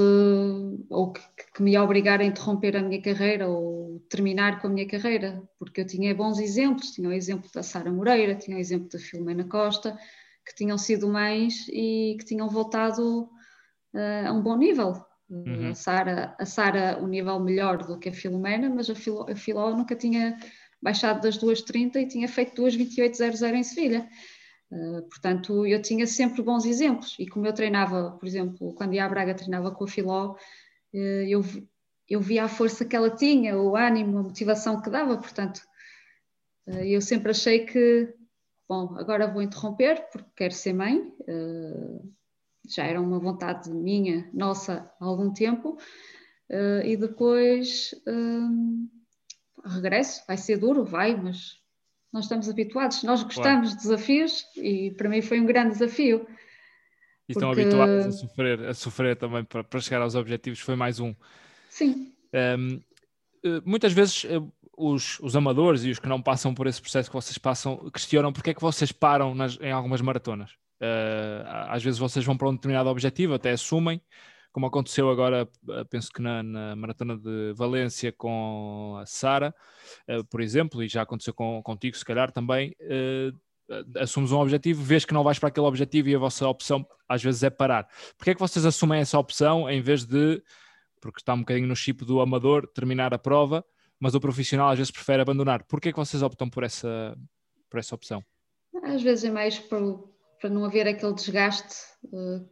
[0.89, 1.22] ou que,
[1.54, 5.41] que, me ia obrigar a interromper a minha carreira ou terminar com a minha carreira,
[5.60, 6.91] porque eu tinha bons exemplos.
[6.91, 9.97] Tinha o exemplo da Sara Moreira, tinha o exemplo da Filomena Costa,
[10.45, 13.30] que tinham sido mães e que tinham voltado
[13.93, 15.09] uh, a um bom nível.
[15.30, 15.69] Uhum.
[15.69, 19.36] A Sara, a Sara, um nível melhor do que a Filomena, mas a Filó, a
[19.36, 20.38] Filó nunca tinha
[20.82, 24.09] baixado das 2,30 e tinha feito 2,28,00 em Sevilha.
[24.71, 27.15] Uh, portanto, eu tinha sempre bons exemplos.
[27.19, 30.97] E como eu treinava, por exemplo, quando ia à Braga, treinava com a Filó, uh,
[30.97, 31.43] eu,
[32.07, 35.17] eu via a força que ela tinha, o ânimo, a motivação que dava.
[35.17, 35.61] Portanto,
[36.67, 38.13] uh, eu sempre achei que,
[38.67, 41.13] bom, agora vou interromper porque quero ser mãe
[42.68, 45.78] já era uma vontade minha, nossa, há algum tempo,
[46.49, 51.60] uh, e depois uh, regresso, vai ser duro, vai, mas
[52.12, 53.78] nós estamos habituados, nós gostamos claro.
[53.78, 56.28] de desafios e para mim foi um grande desafio.
[57.28, 60.99] E estão habituados a sofrer, a sofrer também para, para chegar aos objetivos, foi mais
[60.99, 61.14] um.
[61.70, 62.12] Sim.
[62.34, 62.80] Um, ehm,
[63.43, 64.26] eh, muitas vezes
[64.76, 68.34] os, os, amadores e os que não passam por esse processo que vocês passam questionam
[68.34, 70.51] porque é que vocês param nas, em algumas maratonas.
[70.82, 74.01] Uh, às vezes vocês vão para um determinado objetivo, até assumem,
[74.51, 79.53] como aconteceu agora, eh, penso que na, na maratona de Valência com a Sara,
[80.09, 82.75] uh, por exemplo, e já aconteceu com, contigo, se calhar também.
[82.82, 83.38] Uh,
[83.99, 87.23] assumes um objetivo, vês que não vais para aquele objetivo e a vossa opção às
[87.23, 87.88] vezes é parar.
[88.17, 90.41] Porquê é que vocês assumem essa opção em vez de,
[90.99, 93.63] porque está um bocadinho no chip do amador, terminar a prova,
[93.99, 95.63] mas o profissional às vezes prefere abandonar?
[95.65, 97.15] Porquê é que vocês optam por essa,
[97.69, 98.25] por essa opção?
[98.84, 100.09] Às vezes é mais por,
[100.40, 101.76] para não haver aquele desgaste
[102.06, 102.48] uh,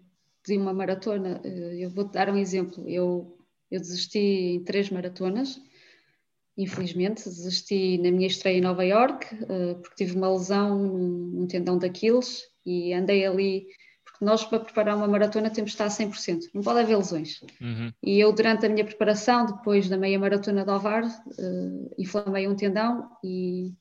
[0.45, 1.41] de uma maratona.
[1.43, 2.87] Uh, eu vou-te dar um exemplo.
[2.87, 3.37] Eu,
[3.71, 5.59] eu desisti em três maratonas,
[6.57, 7.23] infelizmente.
[7.23, 12.43] Desisti na minha estreia em Nova York, uh, porque tive uma lesão num, tendão daqueles
[12.65, 13.67] e andei ali.
[14.03, 17.41] Porque nós, para preparar uma maratona, temos de estar a 100%, não pode haver lesões.
[17.61, 17.91] Uhum.
[18.03, 21.03] E eu, durante a minha preparação, depois da meia maratona de Alvar,
[21.97, 23.73] inflamei um tendão e,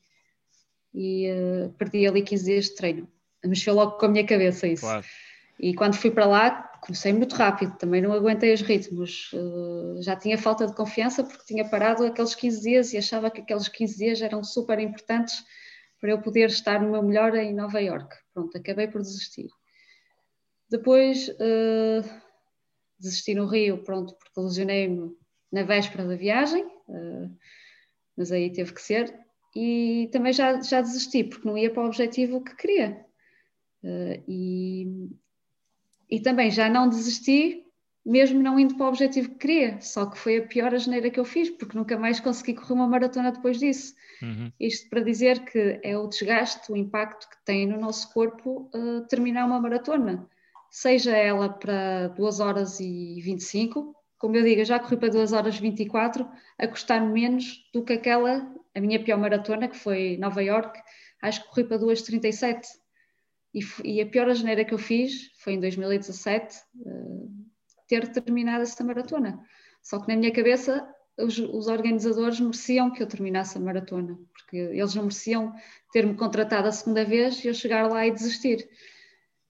[0.93, 1.29] e
[1.77, 3.07] perdi ali 15 dias de treino
[3.43, 4.81] mexeu logo com a minha cabeça isso.
[4.81, 5.05] Claro.
[5.59, 9.31] E quando fui para lá, comecei muito rápido, também não aguentei os ritmos.
[9.33, 13.41] Uh, já tinha falta de confiança porque tinha parado aqueles 15 dias e achava que
[13.41, 15.43] aqueles 15 dias eram super importantes
[15.99, 18.15] para eu poder estar no meu melhor em Nova York.
[18.33, 19.49] Pronto, acabei por desistir.
[20.69, 22.07] Depois, uh,
[22.99, 25.11] desisti no Rio, pronto, porque lesionei-me
[25.51, 27.35] na véspera da viagem, uh,
[28.15, 29.17] mas aí teve que ser.
[29.55, 33.06] E também já, já desisti, porque não ia para o objetivo que queria.
[33.83, 35.09] Uh, e,
[36.09, 37.65] e também já não desisti,
[38.05, 41.19] mesmo não indo para o objetivo que queria, só que foi a pior geneira que
[41.19, 43.93] eu fiz, porque nunca mais consegui correr uma maratona depois disso.
[44.21, 44.51] Uhum.
[44.59, 49.05] Isto para dizer que é o desgaste, o impacto que tem no nosso corpo uh,
[49.07, 50.27] terminar uma maratona,
[50.71, 55.33] seja ela para 2 horas e 25, como eu digo, eu já corri para 2
[55.33, 60.17] horas e 24, a custar menos do que aquela, a minha pior maratona, que foi
[60.17, 60.79] Nova York,
[61.21, 62.65] acho que corri para 2,37.
[63.57, 67.47] E, e a pior geneira que eu fiz foi em 2017, uh,
[67.87, 69.39] ter terminado essa maratona.
[69.81, 70.87] Só que na minha cabeça
[71.17, 75.55] os, os, organizadores mereciam que eu terminasse a maratona, porque eles não mereciam
[75.91, 78.69] ter-me contratado a segunda vez e eu chegar lá e desistir.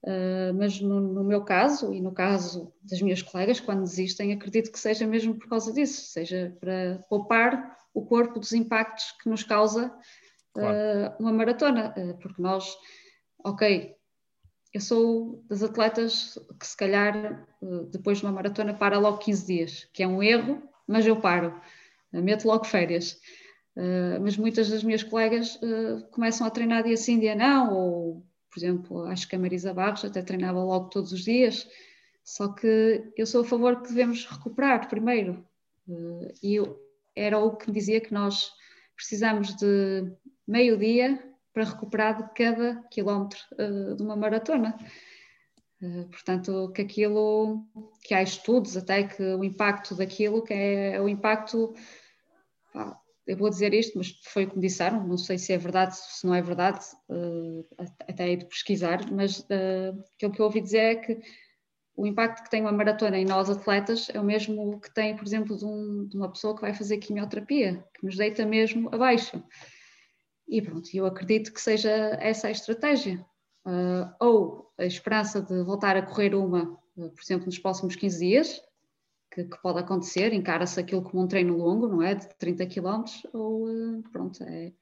[0.02, 4.72] Uh, mas no, no, meu caso e no caso das minhas colegas, quando desistem, acredito
[4.72, 9.42] que seja mesmo por causa disso, seja para poupar o corpo dos impactos que nos
[9.42, 9.92] causa
[10.56, 11.92] uh, uma maratona,
[12.22, 12.74] porque nós,
[13.44, 13.97] ok,
[14.78, 17.44] eu sou das atletas que se calhar
[17.90, 21.60] depois de uma maratona para logo 15 dias, que é um erro, mas eu paro,
[22.12, 23.20] meto logo férias.
[24.22, 25.58] mas muitas das minhas colegas
[26.12, 30.04] começam a treinar dia sim, dia não, ou por exemplo, acho que a Marisa Barros
[30.04, 31.68] até treinava logo todos os dias,
[32.24, 35.44] só que eu sou a favor que devemos recuperar primeiro.
[35.88, 36.56] Eh, e
[37.16, 38.50] era o que me dizia que nós
[38.96, 40.10] precisamos de
[40.46, 41.22] meio dia
[41.58, 44.78] para recuperar de cada quilómetro uh, de uma maratona.
[45.82, 47.64] Uh, portanto, que aquilo,
[48.04, 51.74] que há estudos até que o impacto daquilo, que é o impacto,
[52.72, 52.96] pá,
[53.26, 55.96] eu vou dizer isto, mas foi o que me disseram, não sei se é verdade,
[55.96, 57.66] se não é verdade, uh,
[58.06, 59.44] até hei de pesquisar, mas
[60.14, 61.20] aquilo que eu ouvi dizer é que
[61.96, 65.26] o impacto que tem uma maratona em nós atletas é o mesmo que tem, por
[65.26, 69.42] exemplo, de, um, de uma pessoa que vai fazer quimioterapia, que nos deita mesmo abaixo.
[70.48, 71.90] E pronto, eu acredito que seja
[72.20, 73.24] essa a estratégia.
[73.66, 78.62] Uh, ou a esperança de voltar a correr uma, por exemplo, nos próximos 15 dias,
[79.30, 82.14] que, que pode acontecer, encara-se aquilo como um treino longo, não é?
[82.14, 84.72] De 30 km, ou eh, pronto, é,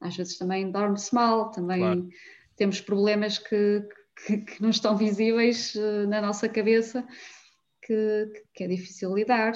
[0.00, 2.08] às vezes também dorme-se mal, também claro.
[2.56, 3.86] temos problemas que,
[4.24, 7.06] que, que, não estão visíveis uh, na nossa cabeça,
[7.82, 9.52] que, que, é difícil lidar,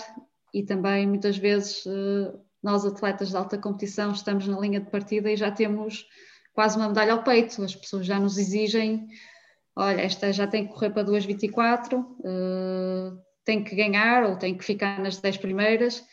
[0.53, 5.31] e também muitas vezes uh, nós atletas de alta competição estamos na linha de partida
[5.31, 6.07] e já temos
[6.53, 9.07] quase uma medalha ao peito, as pessoas já nos exigem
[9.77, 14.65] olha, esta já tem que correr para 2,24, uh, tem que ganhar ou tem que
[14.65, 16.05] ficar nas 10 primeiras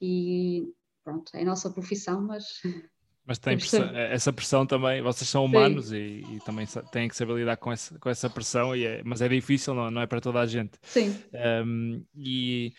[0.00, 0.72] e
[1.04, 2.44] pronto, é a nossa profissão, mas.
[3.28, 7.34] Mas tem pressão, essa pressão também, vocês são humanos e, e, também têm que saber
[7.34, 10.18] lidar com essa, com essa pressão, e é, mas é difícil, não, não é para
[10.18, 10.78] toda a gente.
[10.80, 11.14] Sim.
[11.62, 12.72] Um, e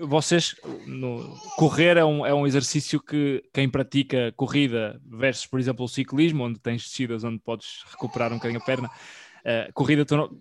[0.00, 5.86] vocês, no, correr é um, é um exercício que quem pratica corrida versus, por exemplo,
[5.86, 10.18] o ciclismo, onde tens descidas onde podes recuperar um bocadinho a perna, uh, corrida tu
[10.18, 10.38] não,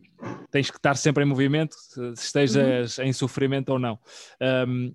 [0.51, 3.05] tens que estar sempre em movimento, se estejas uhum.
[3.05, 3.97] em sofrimento ou não.
[4.67, 4.93] Um,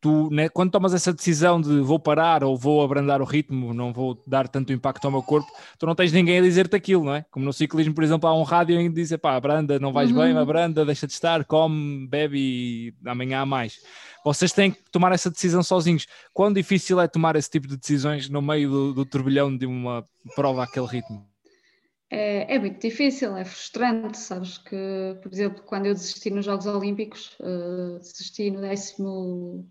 [0.00, 3.92] tu, né, quando tomas essa decisão de vou parar ou vou abrandar o ritmo, não
[3.92, 7.14] vou dar tanto impacto ao meu corpo, tu não tens ninguém a dizer-te aquilo, não
[7.14, 7.24] é?
[7.30, 10.10] Como no ciclismo, por exemplo, há um rádio em que diz, pá, abranda, não vais
[10.10, 10.18] uhum.
[10.18, 13.80] bem, abranda, deixa de estar, come, bebe e amanhã há mais.
[14.24, 16.06] Vocês têm que tomar essa decisão sozinhos.
[16.32, 20.06] Quão difícil é tomar esse tipo de decisões no meio do, do turbilhão de uma
[20.34, 21.30] prova àquele ritmo?
[22.12, 26.66] É, é, muito difícil, é frustrante, sabes que, por exemplo, quando eu desisti nos Jogos
[26.66, 29.64] Olímpicos, uh, desisti no décimo,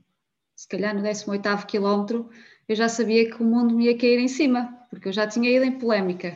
[0.60, 2.30] se calhar no 18º quilómetro,
[2.68, 5.49] eu já sabia que o mundo me ia cair em cima, porque eu já tinha
[5.49, 6.36] ido em polémica.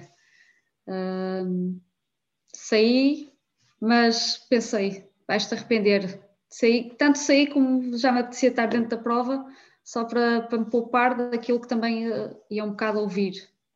[2.55, 3.33] Saí,
[3.81, 6.21] mas pensei, vais-te arrepender.
[6.47, 9.45] Saí, tanto saí como já me apetecia estar dentro da prova,
[9.83, 13.33] só para, para me poupar daquilo que também uh, ia um bocado ouvir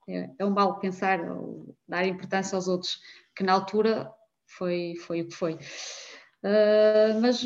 [0.08, 3.02] é, é um mal pensar ou dar importância aos outros,
[3.36, 4.10] que na altura
[4.46, 5.56] foi, foi o que foi.
[6.42, 7.44] Uh, mas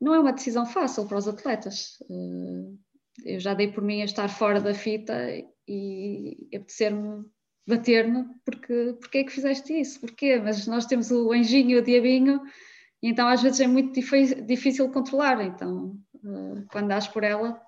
[0.00, 1.98] não é uma decisão fácil para os atletas.
[2.08, 2.78] Uh,
[3.24, 5.14] eu já dei por mim a estar fora da fita
[5.66, 7.24] e apetecer-me
[7.66, 10.00] bater-me porque, porque é que fizeste isso?
[10.00, 10.40] Porquê?
[10.42, 12.40] Mas nós temos o anjinho e o diabinho
[13.02, 13.92] e então às vezes é muito
[14.46, 17.60] difícil controlar, então uh, quando dás por ela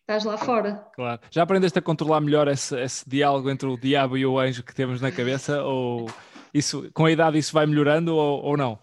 [0.00, 0.86] estás lá fora.
[0.94, 1.20] Claro.
[1.30, 4.74] Já aprendeste a controlar melhor esse, esse diálogo entre o diabo e o anjo que
[4.74, 5.62] temos na cabeça?
[5.62, 6.06] ou
[6.52, 8.78] isso, com a idade isso vai melhorando ou, ou não?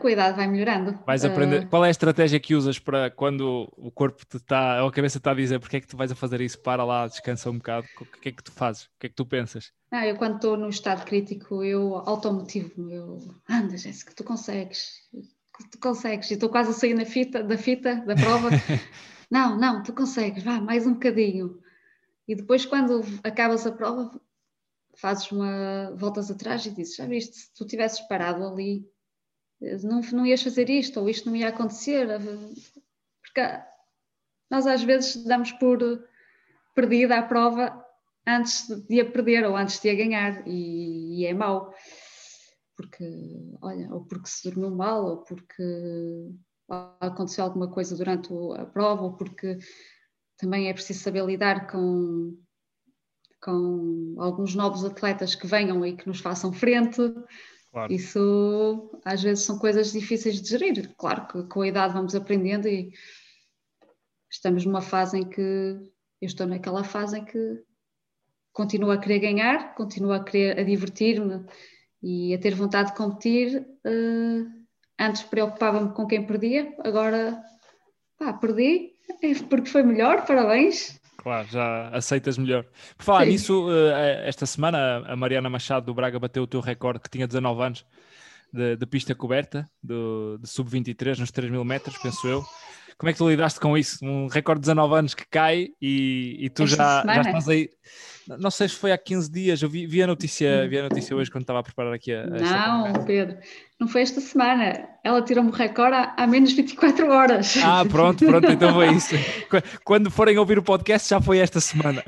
[0.00, 0.98] Com a idade vai melhorando.
[1.06, 1.64] Vais aprender.
[1.64, 1.68] Uh...
[1.68, 5.18] Qual é a estratégia que usas para quando o corpo te está, ou a cabeça
[5.18, 6.58] está a dizer porque é que tu vais a fazer isso?
[6.60, 7.86] Para lá, descansa um bocado.
[8.00, 8.84] O que é que tu fazes?
[8.84, 9.72] O que é que tu pensas?
[9.90, 12.94] Ah, eu quando estou num estado crítico, eu automotivo-me.
[12.94, 13.18] Eu,
[13.48, 15.08] anda, Jéssica, tu consegues
[15.70, 16.30] tu consegues.
[16.30, 18.50] E estou quase a sair na fita, da fita, da prova.
[19.30, 21.60] não, não, tu consegues, vá, mais um bocadinho.
[22.26, 24.20] E depois, quando acabas a prova,
[24.96, 28.86] fazes uma voltas atrás e dizes: Já viste, se tu tivesses parado ali,
[29.60, 32.06] não, não ias fazer isto, ou isto não ia acontecer.
[33.22, 33.40] Porque
[34.50, 35.78] nós às vezes damos por
[36.74, 37.84] perdida a prova
[38.26, 41.74] antes de a perder ou antes de a ganhar, e, e é mau.
[42.76, 43.04] Porque,
[43.60, 45.62] olha, ou porque se dormiu mal, ou porque
[47.00, 48.28] aconteceu alguma coisa durante
[48.58, 49.58] a prova, ou porque
[50.36, 52.38] também é preciso saber lidar com,
[53.42, 57.00] com alguns novos atletas que venham e que nos façam frente.
[57.70, 57.92] Claro.
[57.92, 60.94] Isso às vezes são coisas difíceis de gerir.
[60.96, 62.92] Claro que com a idade vamos aprendendo e
[64.30, 67.62] estamos numa fase em que eu estou naquela fase em que
[68.52, 71.44] continuo a querer ganhar, continuo a querer a divertir-me
[72.02, 73.66] e a ter vontade de competir.
[73.86, 74.46] Uh,
[74.98, 77.42] antes preocupava-me com quem perdia, agora
[78.18, 78.98] pá, perdi
[79.48, 81.00] porque foi melhor, parabéns.
[81.28, 82.64] Claro, já aceitas melhor.
[82.96, 83.32] Por falar Sim.
[83.32, 87.26] nisso, eh, esta semana a Mariana Machado do Braga bateu o teu recorde, que tinha
[87.26, 87.84] 19 anos,
[88.50, 92.42] de, de pista coberta, do, de sub-23 nos 3 mil metros, penso eu.
[92.98, 94.04] Como é que tu lidaste com isso?
[94.04, 97.70] Um recorde de 19 anos que cai e, e tu já, já estás aí.
[98.38, 101.16] Não sei se foi há 15 dias, eu vi, vi, a, notícia, vi a notícia
[101.16, 102.24] hoje quando estava a preparar aqui a.
[102.24, 103.38] a não, Pedro,
[103.80, 104.86] não foi esta semana.
[105.04, 107.56] Ela tirou-me o recorde há, há, menos 24 horas.
[107.64, 109.14] Ah, pronto, pronto, então foi isso.
[109.84, 112.02] Quando forem ouvir o podcast, já foi esta semana.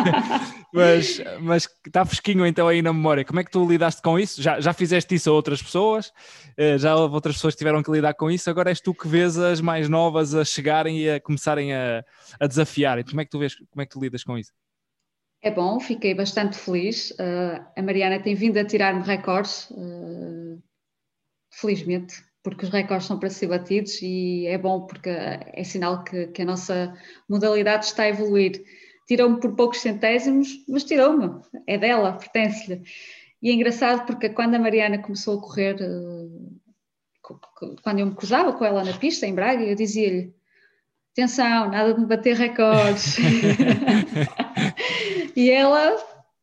[0.72, 3.24] mas, mas está fresquinho então aí na memória.
[3.24, 4.42] Como é que tu lidaste com isso?
[4.42, 6.12] Já, já fizeste isso a outras pessoas?
[6.56, 8.48] Eh, já outras pessoas tiveram que lidar com isso?
[8.48, 12.04] Agora és tu que vês as mais novas a chegarem e a começarem a,
[12.38, 13.04] a desafiarem.
[13.04, 14.52] Como é que tu vês, como é que tu lidas com isso?
[15.42, 17.10] É bom, fiquei bastante feliz.
[17.12, 20.62] Uh, a Mariana tem vindo a tirar-me recordes, uh,
[21.50, 26.28] felizmente, porque os recordes são para ser batidos e é bom porque é sinal que,
[26.28, 26.96] que a nossa
[27.28, 28.64] modalidade está a evoluir.
[29.08, 32.82] Tirou-me por poucos centésimos, mas tirou-me, é dela, pertence-lhe.
[33.42, 36.61] E é engraçado porque quando a Mariana começou a correr, uh,
[37.82, 40.34] quando eu me cruzava com ela na pista, em Braga, eu dizia-lhe:
[41.12, 43.16] atenção, nada de me bater recordes.
[45.36, 45.96] e ela,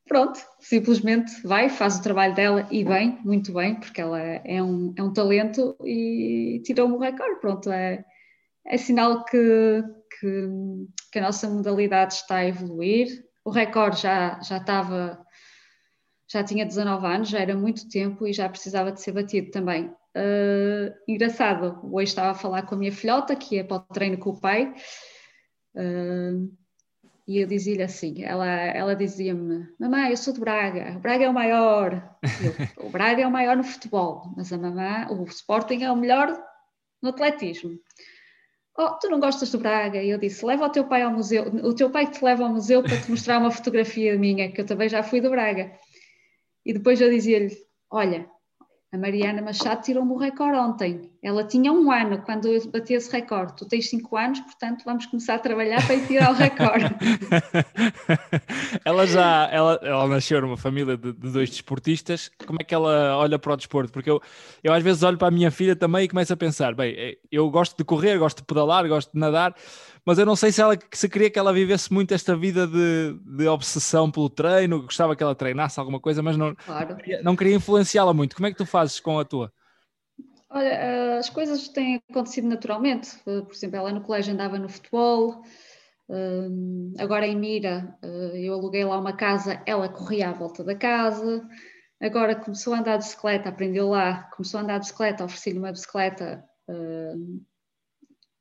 [0.07, 4.93] pronto, simplesmente vai, faz o trabalho dela e bem, muito bem, porque ela é um,
[4.95, 7.39] é um talento e tirou-me o recorde.
[7.39, 8.05] Pronto, é,
[8.65, 9.83] é sinal que,
[10.19, 10.47] que,
[11.11, 13.25] que, a nossa modalidade está a evoluir.
[13.43, 15.25] O recorde já, já estava,
[16.27, 19.91] já tinha 19 anos, já era muito tempo e já precisava de ser batido também.
[20.15, 24.17] Uh, engraçado, hoje estava a falar com a minha filhota, que é para o treino
[24.17, 24.73] com o pai.
[25.75, 26.51] Uh,
[27.27, 31.29] e eu dizia-lhe assim, ela, ela dizia-me, mamãe, eu sou de Braga, o Braga é
[31.29, 32.17] o maior.
[32.23, 35.95] Eu, o Braga é o maior no futebol, mas a mamãe, o Sporting é o
[35.95, 36.35] melhor
[37.01, 37.79] no atletismo.
[38.75, 40.01] Oh, tu não gostas do Braga?
[40.01, 42.49] E eu disse, leva o teu pai ao museu, o teu pai te leva ao
[42.49, 45.71] museu para te mostrar uma fotografia minha, que eu também já fui do Braga.
[46.65, 47.55] E depois eu dizia-lhe,
[47.91, 48.27] olha,
[48.91, 51.11] a Mariana Machado tirou-me o recorde ontem.
[51.21, 53.55] Ela tinha um ano quando eu bati esse recorde.
[53.55, 56.95] Tu tens cinco anos, portanto vamos começar a trabalhar para ir tirar o recorde.
[58.83, 62.31] ela já, ela, ela nasceu numa família de, de, dois desportistas.
[62.47, 63.91] Como é que ela olha para o desporto?
[63.91, 64.19] Porque eu,
[64.63, 67.17] eu às vezes olho para a minha filha também e começo a pensar, bem, eh,
[67.31, 69.53] eu gosto de correr, gosto de pedalar, gosto de nadar,
[70.09, 73.13] mas eu não sei se ela se queria que ela vivesse muito esta vida de,
[73.23, 76.89] de obsessão pelo treino, gostava que ela treinasse alguma coisa, mas não, claro.
[76.89, 78.35] não queria, não queria influenciá-la muito.
[78.35, 79.53] Como é que tu fazes com a tua?
[80.49, 83.19] Olha, eh, as coisas têm acontecido naturalmente.
[83.27, 85.43] Eh, por exemplo, ela no colégio andava no futebol,
[86.09, 86.47] eh,
[86.97, 87.95] agora em Mira
[88.33, 91.47] eu aluguei lá uma casa, ela corria à volta da casa.
[92.01, 95.71] Agora começou a andar de bicicleta, aprendeu lá, começou a andar de bicicleta, ofereci-lhe uma
[95.71, 96.43] bicicleta,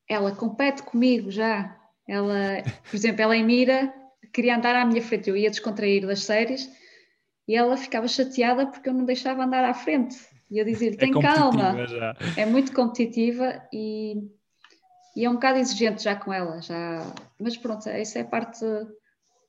[0.08, 1.76] ela compete comigo já.
[2.06, 3.92] Ela, por exemplo, ela em Mira
[4.32, 6.70] queria andar à minha frente, eu ia descontrair das séries
[7.46, 10.16] e ela ficava chateada porque eu não deixava andar à frente.
[10.50, 11.86] E eu dizia-lhe: é tem é calma.
[11.86, 12.16] Já.
[12.36, 14.16] É muito competitiva e,
[15.16, 16.60] e, é um bocado exigente já com ela.
[16.60, 17.04] Já...
[17.38, 18.64] Mas pronto, isso é parte.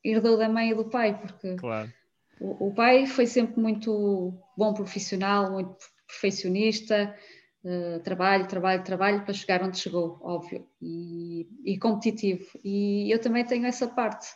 [0.04, 1.92] herdou da mãe e do pai, porque claro.
[2.40, 7.16] o, o pai foi sempre muito bom profissional, muito perfeccionista
[7.64, 12.46] Uh, trabalho, trabalho, trabalho para chegar onde chegou, óbvio, e, e, competitivo.
[12.64, 14.28] E eu também tenho essa parte.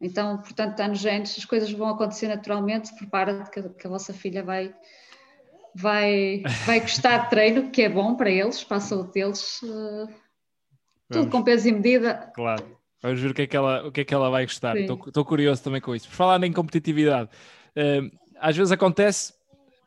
[0.00, 4.12] Então, portanto, está nos genes, as coisas vão acontecer naturalmente, prepara-te que, que, a vossa
[4.12, 4.74] filha vai,
[5.76, 10.08] vai, vai gostar de treino, que é bom para eles, para a saúde deles, uh,
[11.08, 12.32] tudo com peso e medida.
[12.34, 12.76] Claro.
[13.00, 14.76] Vamos ver o que é que ela, o que é que ela vai gostar.
[14.76, 16.08] Estou curioso também com isso.
[16.08, 17.30] Por falar em competitividade,
[17.76, 18.10] uh,
[18.40, 19.35] às vezes acontece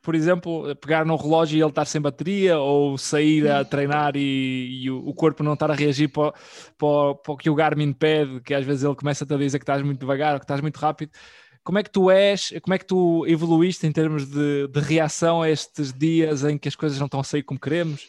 [0.01, 4.83] por exemplo, pegar no relógio e ele estar sem bateria, ou sair a treinar e,
[4.83, 6.33] e o, corpo não estar a reagir para,
[6.77, 9.63] para, para o que o Garmin pede, que às vezes ele começa a dizer que
[9.63, 11.11] estás muito devagar ou que estás muito rápido.
[11.63, 15.41] Como é que tu és, como é que tu evoluíste em termos de, de reação
[15.41, 18.07] a estes dias em que as coisas não estão a sair como queremos?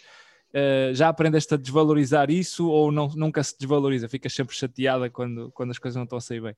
[0.51, 4.09] Uh, já aprendeste a desvalorizar isso ou não, nunca se desvaloriza?
[4.09, 6.57] Ficas sempre chateada quando, quando as coisas não estão a sair bem?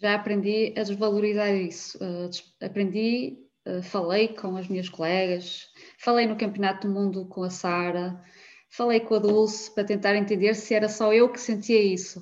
[0.00, 1.98] Já aprendi a desvalorizar isso.
[1.98, 3.45] Uh, aprendi
[3.82, 5.66] falei com as minhas colegas,
[5.98, 8.22] falei no Campeonato do Mundo com a Sara,
[8.70, 12.20] falei com a Dulce para tentar entender se era só eu que sentia isso.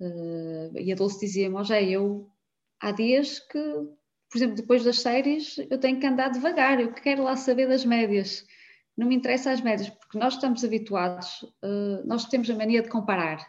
[0.00, 2.30] Uh, e a Dulce dizia-me, oh, já eu
[2.80, 3.58] há dias que,
[4.30, 7.84] por exemplo, depois das séries, eu tenho que andar devagar, eu quero lá saber das
[7.84, 8.44] médias.
[8.96, 12.88] Não me interessa as médias, porque nós estamos habituados, uh, nós temos a mania de
[12.88, 13.44] comparar.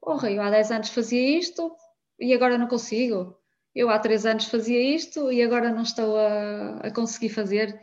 [0.00, 1.74] Porra, eu há 10 anos fazia isto
[2.18, 3.36] e agora não consigo
[3.74, 7.78] eu há três anos fazia isto e agora não estou a, a conseguir fazer.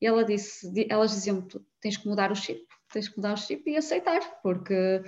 [0.00, 1.46] E ela disse, elas diziam-me,
[1.80, 2.60] tens que mudar o chip,
[2.92, 5.02] tens que mudar o chip e aceitar, porque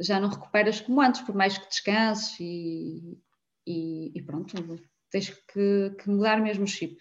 [0.00, 3.18] já não recuperas como antes, por mais que descanses e,
[3.66, 4.54] e, e pronto,
[5.10, 6.96] tens que, que, mudar mesmo o chip.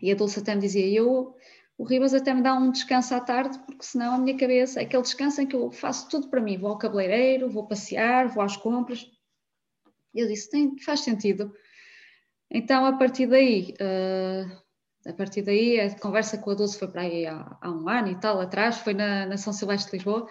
[0.00, 1.34] E a Dulce até me dizia, eu,
[1.76, 4.84] o Ribas até me dá um descanso à tarde, porque senão a minha cabeça é
[4.84, 8.42] aquele descanso em que eu faço tudo para mim, vou ao cabeleireiro, vou passear, vou
[8.42, 9.06] às compras,
[10.18, 11.52] eu disse, tem, faz sentido.
[12.50, 17.02] Então, a partir daí, uh, a partir daí, a conversa com a Dulce foi para
[17.02, 20.26] aí há, há, um ano e tal atrás, foi na, na São Silvestre de Lisboa.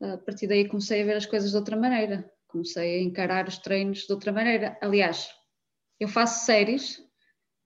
[0.00, 3.48] Uh, a partir daí comecei a ver as coisas de outra maneira, comecei a encarar
[3.48, 4.78] os treinos de outra maneira.
[4.80, 5.28] Aliás,
[5.98, 7.02] eu faço séries,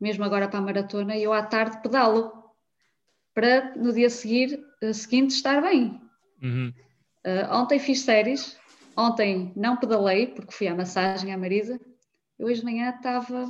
[0.00, 2.32] mesmo agora para a maratona, e eu à tarde pedalo
[3.34, 6.00] para no dia seguir, uh, seguinte estar bem.
[6.40, 6.72] Uhum.
[7.50, 8.56] ontem fiz séries,
[8.98, 11.80] Ontem não pedalei, porque fui à massagem à Marisa.
[12.36, 13.44] Hoje de manhã estava.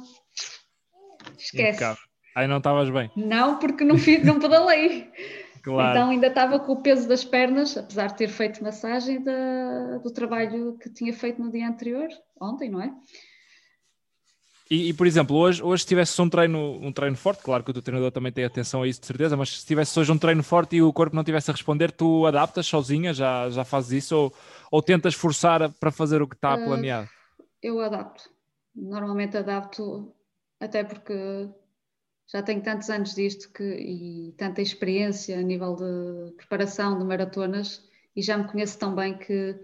[1.38, 1.96] Esquece.
[2.36, 3.10] Aí não estavas bem?
[3.16, 5.10] Não, porque não, fiz, não pedalei.
[5.60, 5.90] Claro.
[5.90, 10.10] Então ainda estava com o peso das pernas, apesar de ter feito massagem da, do
[10.10, 12.08] trabalho que tinha feito no dia anterior,
[12.40, 12.94] ontem, não é?
[14.70, 17.70] E, e, por exemplo, hoje, hoje se tivesse um treino, um treino forte, claro que
[17.70, 20.18] o teu treinador também tem atenção a isso de certeza, mas se tivesse hoje um
[20.18, 24.04] treino forte e o corpo não tivesse a responder, tu adaptas sozinha, já, já fazes
[24.04, 24.34] isso ou,
[24.70, 27.08] ou tentas forçar para fazer o que está uh, planeado?
[27.62, 28.28] Eu adapto.
[28.74, 30.14] Normalmente adapto,
[30.60, 31.48] até porque
[32.30, 37.82] já tenho tantos anos disto que, e tanta experiência a nível de preparação de maratonas
[38.14, 39.58] e já me conheço tão bem que,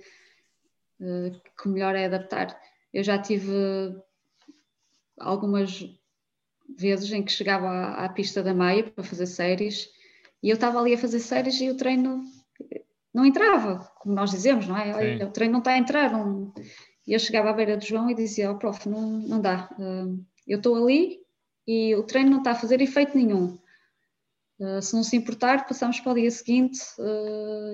[0.99, 2.59] uh, que melhor é adaptar.
[2.91, 3.53] Eu já tive
[5.19, 5.87] algumas
[6.79, 9.89] vezes em que chegava à, à pista da Maia para fazer séries
[10.43, 12.23] e eu estava ali a fazer séries e o treino
[13.15, 14.95] não entrava, como nós dizemos, não é?
[14.95, 16.11] Olha, o treino não está a entrar.
[16.11, 16.53] Não...
[17.07, 19.71] E eu chegava à beira do João e dizia: Ó, oh, prof, não, não dá.
[19.79, 21.21] Uh, eu estou ali
[21.67, 23.59] e o treino não está a fazer efeito nenhum.
[24.59, 26.79] Uh, se não se importar, passamos para o dia seguinte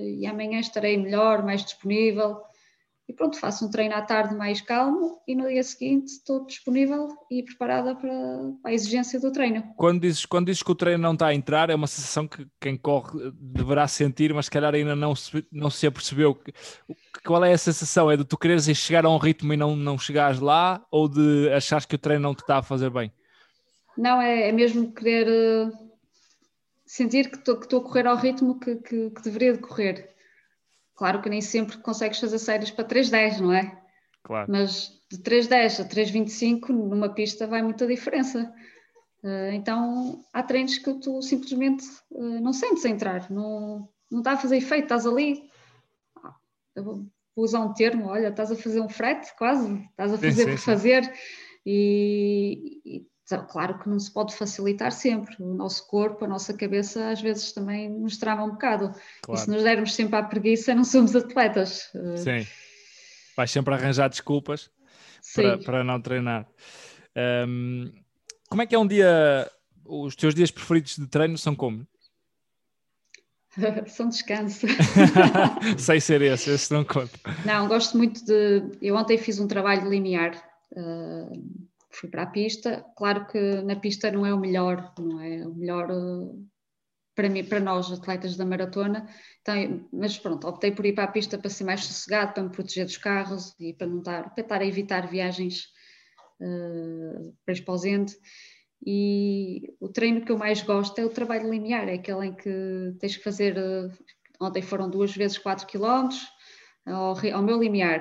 [0.02, 2.40] e amanhã estarei melhor, mais disponível
[3.10, 7.08] e pronto, faço um treino à tarde mais calmo e no dia seguinte estou disponível
[7.28, 8.12] e preparada para,
[8.64, 9.64] a exigência do treino.
[9.76, 12.46] Quando dizes, quando dizes que o treino não está a entrar, é uma sensação que
[12.60, 16.40] quem corre deverá sentir, mas se calhar ainda não se, não se apercebeu.
[17.26, 18.08] Qual é a sensação?
[18.08, 21.50] É de tu quereres chegar a um ritmo e não, não chegares lá ou de
[21.52, 23.12] achares que o treino não te está a fazer bem?
[23.98, 25.72] Não, é, é mesmo querer uh,
[26.86, 30.10] sentir que estou a correr ao ritmo que, que, que deveria de correr
[31.00, 33.80] Claro que nem sempre consegues fazer séries para 3.10, não é?
[34.22, 34.52] Claro.
[34.52, 38.52] Mas de 3.10 a 3.25 numa pista vai muita diferença.
[39.24, 44.36] Uh, então há treinos que tu simplesmente uh, não sentes entrar, não, não está a
[44.36, 45.48] fazer efeito, estás ali.
[46.22, 46.34] Ah,
[46.76, 50.42] vou usar um termo, olha, estás a fazer um frete quase, estás a fazer sim,
[50.42, 51.14] sim, por fazer.
[51.64, 53.06] E, e,
[53.38, 55.36] claro que não se pode facilitar sempre.
[55.38, 58.94] O nosso corpo, a nossa cabeça, às vezes também nos trava um bocado.
[59.22, 59.40] Claro.
[59.40, 61.90] E se nos dermos sempre à preguiça, não somos atletas.
[62.16, 62.46] Sim.
[63.36, 64.70] Vais sempre arranjar desculpas
[65.34, 66.46] para, para, não treinar.
[67.46, 67.92] Um,
[68.48, 69.50] como é que é um dia?
[69.84, 71.86] Os teus dias preferidos de treino são como?
[73.86, 74.66] são descanso.
[75.78, 77.18] Sei ser esse, esse não conta.
[77.44, 78.62] Não, gosto muito de.
[78.80, 80.32] Eu ontem fiz um trabalho linear.
[80.72, 82.84] Uh fui para a pista.
[82.96, 86.46] Claro que na pista não é o melhor, não é o melhor uh,
[87.14, 89.06] para mim, para nós atletas da maratona.
[89.42, 92.50] Então, mas pronto, optei por ir para a pista para ser mais sossegado, para me
[92.50, 95.66] proteger dos carros e para não estar, para estar a evitar viagens
[96.40, 98.16] uh, para Esposente.
[98.86, 102.94] E o treino que eu mais gosto é o trabalho linear, é aquele em que
[102.98, 103.58] tens que fazer.
[103.58, 103.92] Uh,
[104.40, 106.08] ontem foram duas vezes 4 km
[106.86, 108.00] ao, ao meu limiar,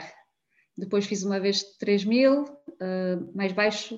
[0.80, 3.96] depois fiz uma vez 3 mil, uh, mais baixo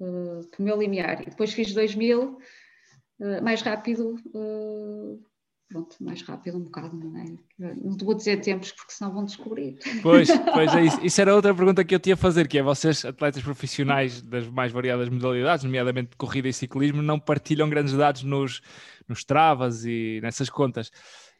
[0.00, 1.22] uh, que o meu limiar.
[1.22, 2.38] E depois fiz 2 mil,
[3.20, 4.16] uh, mais rápido,
[5.68, 7.24] pronto, mais rápido um bocado, não é?
[7.58, 9.78] Não vou dizer tempos porque senão vão descobrir.
[10.02, 11.00] Pois, pois é isso.
[11.04, 14.48] Isso era outra pergunta que eu tinha a fazer, que é vocês, atletas profissionais das
[14.48, 18.60] mais variadas modalidades, nomeadamente de corrida e ciclismo, não partilham grandes dados nos,
[19.08, 20.90] nos travas e nessas contas.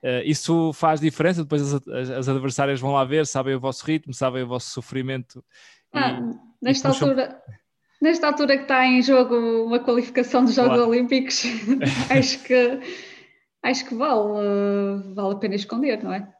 [0.02, 1.42] Uh, isso faz diferença?
[1.42, 4.70] Depois as, as, as, adversárias vão lá ver, sabem o vosso ritmo, sabem o vosso
[4.70, 5.44] sofrimento.
[5.92, 7.42] Ah, e, nesta e altura,
[8.00, 10.88] nesta altura que está em jogo uma qualificação dos Jogos claro.
[10.88, 11.42] Olímpicos,
[12.10, 12.80] acho que
[13.62, 16.32] acho que vale, uh, vale a pena esconder, não é?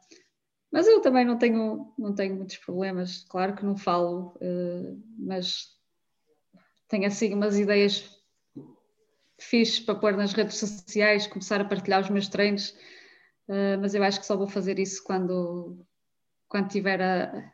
[0.73, 5.67] Mas eu também não tenho, não tenho muitos problemas, claro que não falo, uh, mas
[6.89, 8.09] tenho assim umas ideias
[9.39, 12.75] fixe para pôr nas redes sociais, começar a partilhar os meus treinos,
[13.51, 15.85] uh, mas eu acho que só vou fazer isso quando,
[16.49, 17.53] quando tiver a,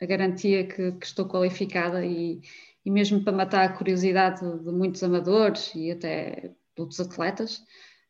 [0.00, 2.40] a garantia que, que, estou qualificada e,
[2.84, 7.58] e mesmo para matar a curiosidade de, de muitos amadores e até de outros atletas,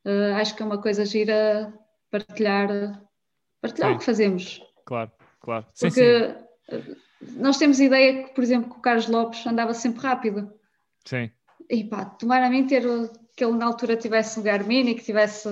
[0.05, 1.73] uh, acho que é uma coisa gira
[2.11, 2.68] partilhar,
[3.61, 3.97] partilhar sim.
[3.97, 4.62] o que fazemos.
[4.85, 5.11] Claro,
[5.41, 5.66] claro.
[5.73, 6.37] Sim, Porque
[6.68, 6.97] sim.
[7.37, 10.53] nós temos ideia que, por exemplo, que o Carlos Lopes andava sempre rápido.
[11.07, 11.31] Sim
[11.73, 12.83] e pá, tomara a mim ter
[13.35, 15.49] que ele na altura tivesse o Garmin e que tivesse.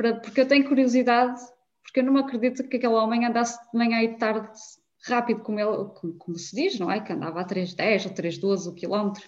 [0.00, 1.38] Para, porque eu tenho curiosidade,
[1.82, 4.48] porque eu não acredito que aquele homem andasse de manhã e de tarde
[5.06, 7.00] rápido como ele, como, como se diz, não é?
[7.00, 9.22] Que andava a 3,10 ou 3,12 o quilómetro.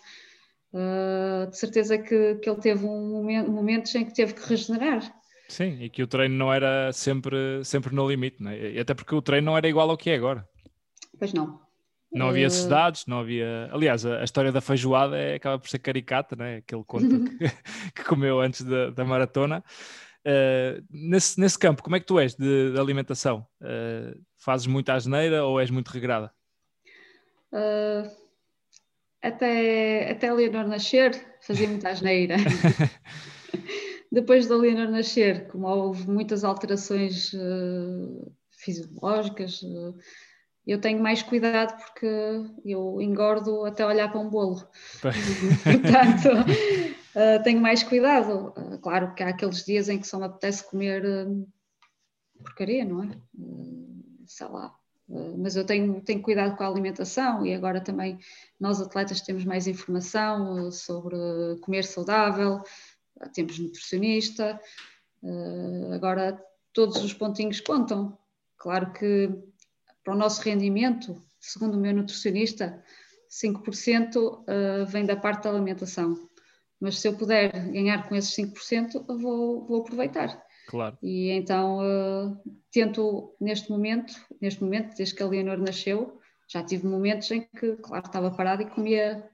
[0.73, 5.15] Uh, de certeza que, que ele teve um momento, momentos em que teve que regenerar.
[5.47, 8.81] Sim, e que o treino não era sempre, sempre no limite, né?
[8.81, 10.49] até porque o treino não era igual ao que é agora.
[11.19, 11.61] Pois não.
[12.11, 13.69] Não havia dados, não havia.
[13.71, 16.57] Aliás, a, a, história da feijoada é, acaba por ser caricata, né?
[16.57, 17.49] aquele conto que,
[17.95, 19.63] que, comeu antes da, da maratona.
[20.27, 23.47] Uh, nesse, nesse campo, como é que tu és de, de alimentação?
[23.61, 26.33] Uh, fazes muita asneira ou és muito regrada?
[27.53, 28.09] Uh,
[29.21, 32.37] até, até a Leonor nascer, fazia muita asneira.
[34.11, 37.33] Depois da Leonor nascer, como houve muitas alterações
[38.51, 39.63] fisiológicas
[40.67, 42.07] eu tenho mais cuidado porque
[42.65, 44.63] eu engordo até olhar para um bolo.
[45.03, 46.29] Portanto,
[47.15, 48.53] uh, tenho mais cuidado.
[48.57, 51.49] Uh, claro que há aqueles dias em que só me apetece comer uh,
[52.43, 53.11] porcaria, não é?
[54.27, 54.75] sei lá.
[55.39, 58.19] mas eu tenho, tenho cuidado com a alimentação e agora também
[58.59, 61.17] nós atletas temos mais informação sobre
[61.61, 62.63] comer saudável,
[63.35, 64.59] temos nutricionista,
[65.95, 66.43] agora
[66.73, 68.19] todos os pontinhos contam.
[68.57, 69.31] Claro que
[70.03, 72.83] para o nosso rendimento, segundo o meu nutricionista,
[73.33, 76.29] 5% eh, vem da parte da alimentação.
[76.83, 80.43] Mas se eu puder ganhar com esses 5%, vou, vou aproveitar.
[80.67, 80.99] Claro.
[81.03, 82.37] E então uh,
[82.71, 86.19] tento, neste momento, neste momento, desde que a Leonor nasceu,
[86.49, 89.29] já tive momentos em que, claro, estava parada e comia,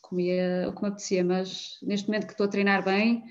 [0.00, 3.24] comia o que me apetecia, mas neste momento que estou a treinar bem,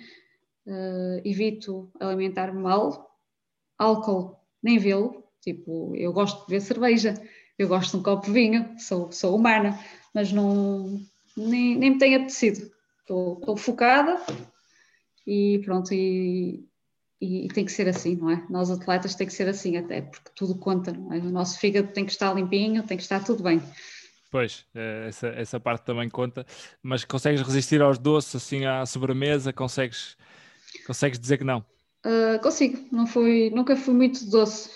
[0.67, 3.17] uh, evito alimentar-me mal,
[3.77, 7.13] álcool nem vê-lo, Tipo, eu gosto de beber cerveja,
[7.55, 9.79] eu gosto de um copo de vinho, sou, sou humana,
[10.11, 10.99] mas não,
[11.37, 12.71] nem, nem me tenho apetecido.
[13.05, 14.19] Estou, focada
[15.27, 16.65] e pronto, e,
[17.21, 18.43] e, e, tem que ser assim, não é?
[18.49, 21.19] Nós atletas tem que ser assim até, porque tudo conta, não é?
[21.19, 23.61] O nosso fígado tem que estar limpinho, tem que estar tudo bem.
[24.31, 26.47] Pois, é, essa, essa parte também conta,
[26.81, 30.17] mas consegues resistir aos doces, assim, à sobremesa, consegues,
[30.87, 31.63] consegues dizer que não?
[32.03, 34.71] Uh, consigo, não fui, nunca fui muito doce,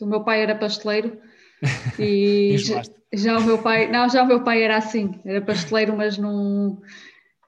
[0.00, 1.20] o meu pai era pasteleiro
[1.98, 5.96] e já, já, o meu pai, não, já o meu pai era assim, era pasteleiro,
[5.96, 6.80] mas não,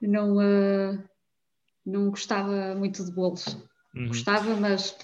[0.07, 1.03] não, uh,
[1.85, 3.45] não gostava muito de bolos.
[3.95, 4.07] Uhum.
[4.07, 4.97] Gostava, mas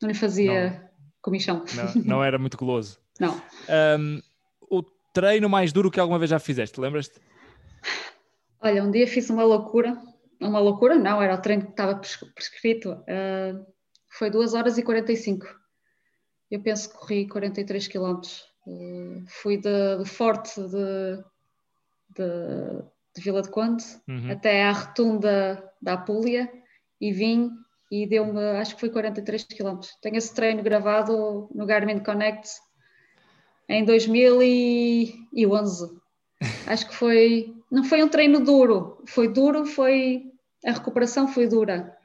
[0.00, 0.88] não lhe fazia não.
[1.22, 1.64] comichão.
[1.74, 2.98] Não, não, era muito goloso.
[3.18, 3.40] Não.
[3.98, 4.20] Um,
[4.70, 7.20] o treino mais duro que alguma vez já fizeste, lembras-te?
[8.60, 9.96] Olha, um dia fiz uma loucura,
[10.40, 12.00] uma loucura não, era o treino que estava
[12.34, 13.66] prescrito, uh,
[14.18, 15.46] foi 2 horas e 45
[16.54, 18.20] eu penso que corri 43 km.
[18.66, 21.24] Uh, fui de, de Forte de,
[22.10, 22.84] de,
[23.14, 24.30] de, Vila de Conde uhum.
[24.30, 26.50] até à retunda da Apulia
[27.00, 27.50] e vim
[27.90, 29.80] e deu-me, acho que foi 43 km.
[30.00, 32.48] Tenho esse treino gravado no Garmin Connect
[33.68, 36.02] em 2011.
[36.66, 40.32] Acho que foi, não foi um treino duro, foi duro, foi,
[40.64, 41.96] a recuperação foi dura.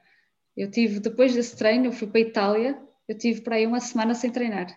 [0.55, 3.79] Eu tive, depois desse treino, eu fui para a Itália eu tive por aí uma
[3.79, 4.71] semana sem treinar,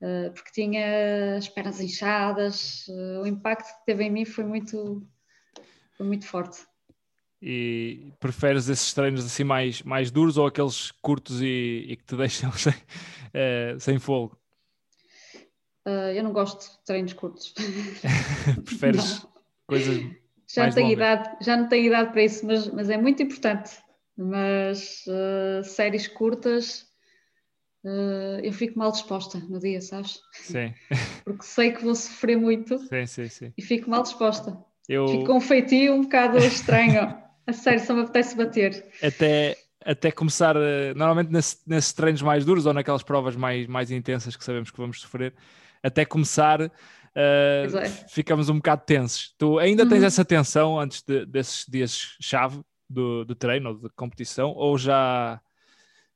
[0.00, 5.06] uh, porque tinha as pernas inchadas, uh, o impacto que teve em mim foi muito,
[5.98, 6.66] foi muito forte.
[7.40, 12.16] E preferes esses treinos assim mais, mais duros ou aqueles curtos e, e que te
[12.16, 14.38] deixam sem, uh, sem fogo?
[16.14, 17.54] eu não gosto de treinos curtos.
[18.62, 19.32] preferes não.
[19.66, 20.18] coisas
[20.48, 23.70] já não, tenho idade, já não tenho idade para isso, mas, mas é muito importante.
[24.16, 26.86] Mas uh, séries curtas,
[27.84, 30.20] uh, eu fico mal disposta no dia, sabes?
[30.32, 30.74] Sim.
[31.22, 33.52] Porque sei que vou sofrer muito sim, sim, sim.
[33.56, 34.58] e fico mal disposta.
[34.88, 35.06] Eu...
[35.08, 37.14] Fico um feitio um bocado estranho.
[37.46, 38.84] A sério, só me apetece bater.
[39.02, 43.90] Até, até começar, uh, normalmente nesse, nesses treinos mais duros ou naquelas provas mais, mais
[43.90, 45.34] intensas que sabemos que vamos sofrer,
[45.82, 46.70] até começar uh,
[47.78, 47.88] é.
[48.08, 49.34] ficamos um bocado tensos.
[49.38, 50.06] Tu ainda tens uhum.
[50.06, 55.40] essa tensão antes de, desses dias-chave do, do treino ou de competição ou já,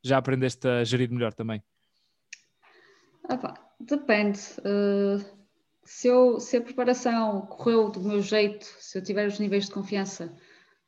[0.02, 1.62] já aprendeste a gerir melhor também?
[3.28, 4.40] Ah, depende.
[4.60, 5.41] Uh,
[5.92, 9.72] se, eu, se a preparação correu do meu jeito, se eu tiver os níveis de
[9.72, 10.34] confiança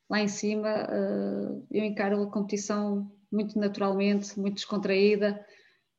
[0.09, 5.45] lá em cima, uh, eu encaro a competição muito naturalmente, muito descontraída.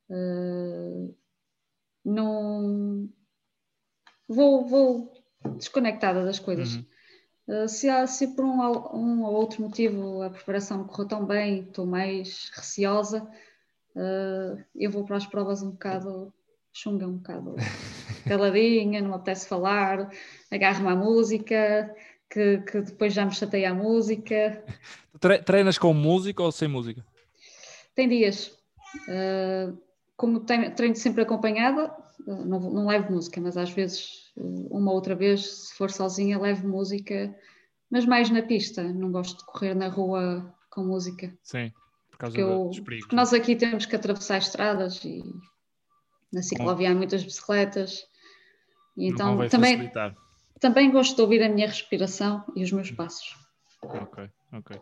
[0.09, 1.15] Uh,
[2.03, 3.07] não
[4.27, 5.13] vou, vou
[5.55, 6.75] desconectada das coisas.
[6.75, 6.85] Uhum.
[7.47, 11.59] Uh, se, há, se por um, um, ou outro motivo a preparação correu tão bem,
[11.61, 13.29] estou mais receosa,
[14.75, 16.33] eu vou para as provas um bocado
[16.73, 17.55] chunga, um bocado
[18.25, 20.09] caladinha, não me apetece falar,
[20.51, 21.95] agarro-me à música,
[22.29, 24.63] que, que depois já me chateia a música.
[25.45, 27.05] Treinas com música ou sem música?
[27.95, 28.47] Tem dias.
[29.07, 29.77] Uh,
[30.17, 31.95] como treino sempre acompanhada,
[32.27, 35.89] uh, não, não levo música, mas às vezes, uh, uma ou outra vez, se for
[35.89, 37.33] sozinha, levo música,
[37.89, 38.83] mas mais na pista.
[38.83, 41.33] Não gosto de correr na rua com música.
[41.41, 41.71] Sim,
[42.11, 45.23] por causa eu, porque nós aqui temos que atravessar estradas e
[46.33, 48.05] na ciclovia há muitas bicicletas.
[48.97, 49.77] E então também.
[49.77, 50.15] Facilitar
[50.59, 53.35] também gosto de ouvir a minha respiração e os meus passos.
[53.83, 54.77] Ok, ok.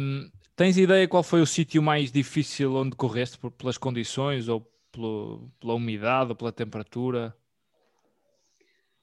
[0.00, 4.64] Um, tens ideia qual foi o sítio mais difícil onde correste por, pelas condições ou
[4.92, 7.34] pelo, pela umidade ou pela temperatura?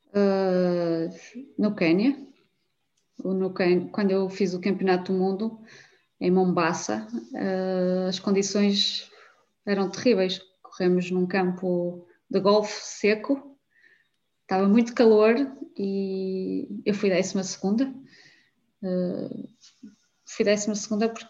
[0.10, 1.14] Uh,
[1.58, 2.18] no Quênia.
[3.24, 5.60] No Quênia, quando eu fiz o Campeonato do Mundo
[6.22, 9.12] em Mombasa, uh, as condições
[9.66, 10.40] eram terríveis.
[10.62, 13.53] Corremos num campo de golfe seco,
[14.54, 15.36] estava muito calor
[15.76, 17.92] e eu fui décima segunda.
[18.84, 19.50] Uh,
[20.26, 21.26] fui décima segunda porque,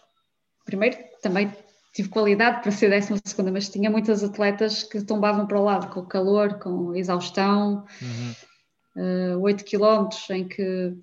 [0.66, 1.50] primeiro, também
[1.94, 5.88] tive qualidade para ser décima segunda, mas tinha muitas atletas que tombavam para o lado
[5.92, 7.86] com o calor, com a exaustão.
[8.02, 9.36] Uhum.
[9.36, 10.94] Uh, 8 quilómetros em que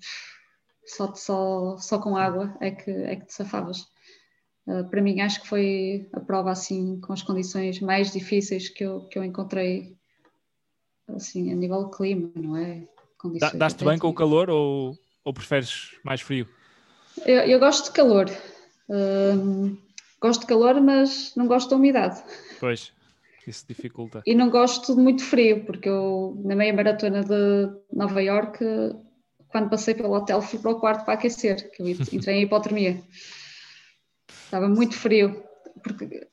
[0.86, 3.80] só, só, só com água é que, é que te safavas.
[4.66, 8.84] Uh, para mim, acho que foi a prova assim com as condições mais difíceis que
[8.84, 9.96] eu, que eu encontrei
[11.08, 12.86] assim, a nível clima, não é?
[13.54, 16.48] Dás-te bem com o calor ou, ou preferes mais frio?
[17.24, 18.26] Eu, eu gosto de calor.
[18.88, 19.76] Hum,
[20.20, 22.22] gosto de calor, mas não gosto da umidade.
[22.58, 22.92] Pois,
[23.46, 24.22] isso dificulta.
[24.26, 28.64] E não gosto de muito frio, porque eu, na meia maratona de Nova York,
[29.48, 33.02] quando passei pelo hotel, fui para o quarto para aquecer, que eu entrei em hipotermia.
[34.44, 35.42] Estava muito frio,
[35.82, 36.26] porque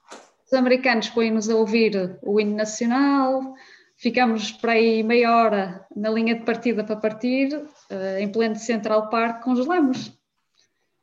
[0.45, 3.53] os americanos põem-nos a ouvir o hino nacional,
[4.00, 9.10] Ficamos para aí meia hora na linha de partida para partir, uh, em pleno Central
[9.10, 10.18] Park, congelamos.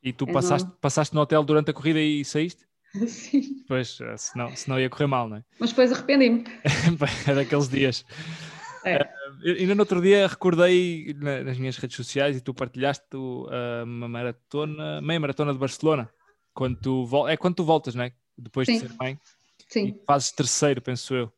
[0.02, 2.64] E tu é passaste, passaste no hotel durante a corrida e saíste?
[3.06, 3.62] Sim.
[3.68, 5.44] Pois, eh, senão, senão ia correr mal, não é?
[5.60, 6.44] Mas depois arrependi-me.
[7.28, 8.02] é daqueles dias.
[8.82, 9.02] É.
[9.02, 14.08] Uh, ainda no outro dia recordei nas minhas redes sociais e tu partilhaste uh, uma
[14.08, 16.08] maratona, meia maratona de Barcelona.
[16.54, 18.12] Quando tu, é quando tu voltas, não é?
[18.38, 18.78] Depois Sim.
[18.78, 19.18] de ser mãe.
[19.68, 19.88] Sim.
[19.88, 21.35] E fazes terceiro, penso eu.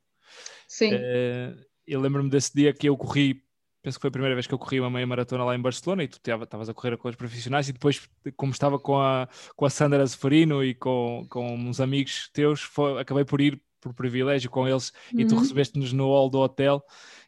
[0.69, 0.95] Sim.
[0.95, 3.43] Uh, eu lembro-me desse dia que eu corri,
[3.83, 6.05] penso que foi a primeira vez que eu corri uma meia maratona lá em Barcelona
[6.05, 9.65] e tu estavas a correr com os profissionais e depois, como estava com a, com
[9.65, 14.51] a Sandra Zeferino e com, com uns amigos teus, foi, acabei por ir por privilégio
[14.51, 15.21] com eles uhum.
[15.21, 15.41] e tu uhum.
[15.41, 16.83] recebeste-nos no hall do hotel.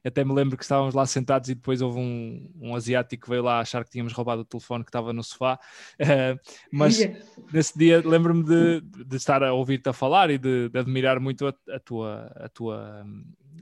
[0.05, 3.42] Até me lembro que estávamos lá sentados e depois houve um, um asiático que veio
[3.42, 5.59] lá achar que tínhamos roubado o telefone que estava no sofá.
[6.01, 6.38] Uh,
[6.72, 7.20] mas yeah.
[7.53, 11.46] nesse dia lembro-me de, de, estar a ouvir-te a falar e de, de admirar muito
[11.46, 13.05] a, a, tua, a, tua,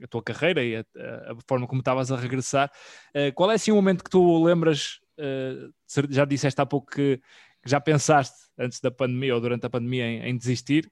[0.01, 2.71] a tua carreira e a, a forma como estavas a regressar.
[3.09, 4.99] Uh, qual é assim o momento que tu lembras?
[5.19, 5.73] Uh,
[6.09, 7.19] já disseste há pouco que
[7.65, 10.91] já pensaste antes da pandemia ou durante a pandemia em, em desistir.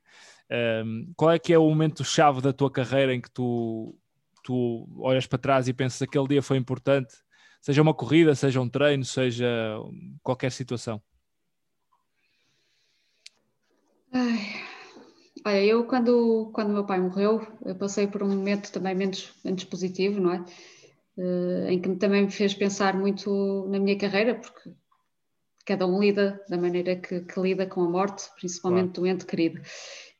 [0.50, 3.98] Um, qual é que é o momento-chave da tua carreira em que tu,
[4.44, 7.14] tu olhas para trás e pensas que aquele dia foi importante?
[7.62, 9.48] Seja uma corrida, seja um treino, seja
[10.24, 11.02] qualquer situação.
[14.14, 14.40] Ai,
[15.46, 19.66] olha, eu quando, quando meu pai morreu, eu passei por um momento também menos, menos
[19.66, 20.46] positivo, não é?
[21.18, 24.72] Uh, em que também me fez pensar muito na minha carreira, porque
[25.68, 29.02] cada um lida da maneira que, que lida com a morte, principalmente claro.
[29.02, 29.62] do ente querido.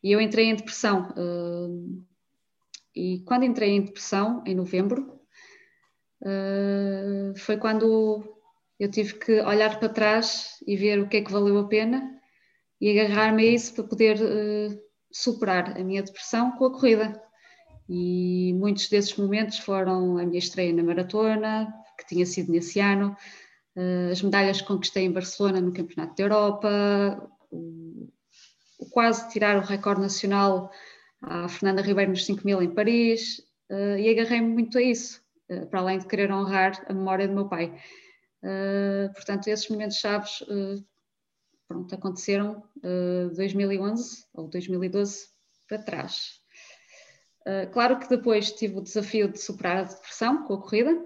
[0.04, 1.10] E eu entrei em depressão.
[1.16, 2.04] Uh,
[2.94, 5.20] e quando entrei em depressão, em novembro,
[6.22, 8.38] uh, foi quando
[8.78, 12.20] eu tive que olhar para trás e ver o que é que valeu a pena
[12.82, 14.78] e agarrar-me a isso para poder uh,
[15.10, 17.24] superar a minha depressão com a corrida.
[17.90, 23.16] E muitos desses momentos foram a minha estreia na maratona, que tinha sido nesse ano,
[24.12, 28.10] as medalhas que conquistei em Barcelona no Campeonato da Europa, o,
[28.80, 30.72] o quase tirar o recorde nacional
[31.22, 35.22] à Fernanda Ribeiro nos 5 mil em Paris, uh, e agarrei-me muito a isso,
[35.70, 37.74] para além de querer honrar a memória do meu pai.
[39.14, 40.44] portanto, esses momentos chaves
[41.68, 45.28] pronto, aconteceram uh, eh, 2011 ou 2012
[45.68, 46.42] para trás.
[47.42, 51.06] Uh, claro que depois tive o desafio de superar a depressão com a corrida,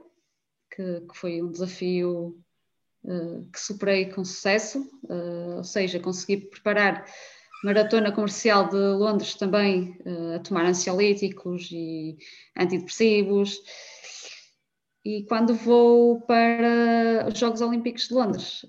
[0.75, 2.43] que, que foi um desafio uh,
[3.51, 7.05] que superei com sucesso, uh, ou seja, consegui preparar
[7.63, 9.97] maratona comercial de Londres também
[10.35, 12.17] a tomar ansiolíticos e
[12.57, 13.59] antidepressivos.
[15.05, 18.65] E quando vou para os Jogos Olímpicos de Londres,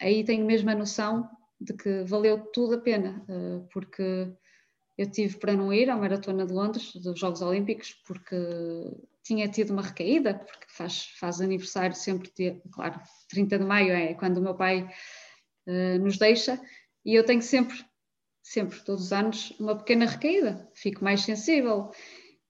[0.00, 1.28] aí tenho mesmo a noção
[1.60, 4.32] de que valeu tudo a pena, eh, porque
[4.96, 8.36] eu tive para não ir à Maratona de Londres, dos Jogos Olímpicos, porque
[9.28, 12.98] tinha tido uma recaída, porque faz, faz aniversário sempre, de, claro,
[13.28, 14.88] 30 de maio é quando o meu pai
[15.66, 16.58] uh, nos deixa,
[17.04, 17.76] e eu tenho sempre,
[18.42, 21.90] sempre, todos os anos, uma pequena recaída, fico mais sensível.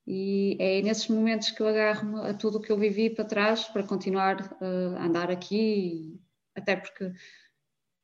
[0.07, 3.65] E é nesses momentos que eu agarro-me a tudo o que eu vivi para trás
[3.65, 6.19] para continuar uh, a andar aqui
[6.55, 7.13] até porque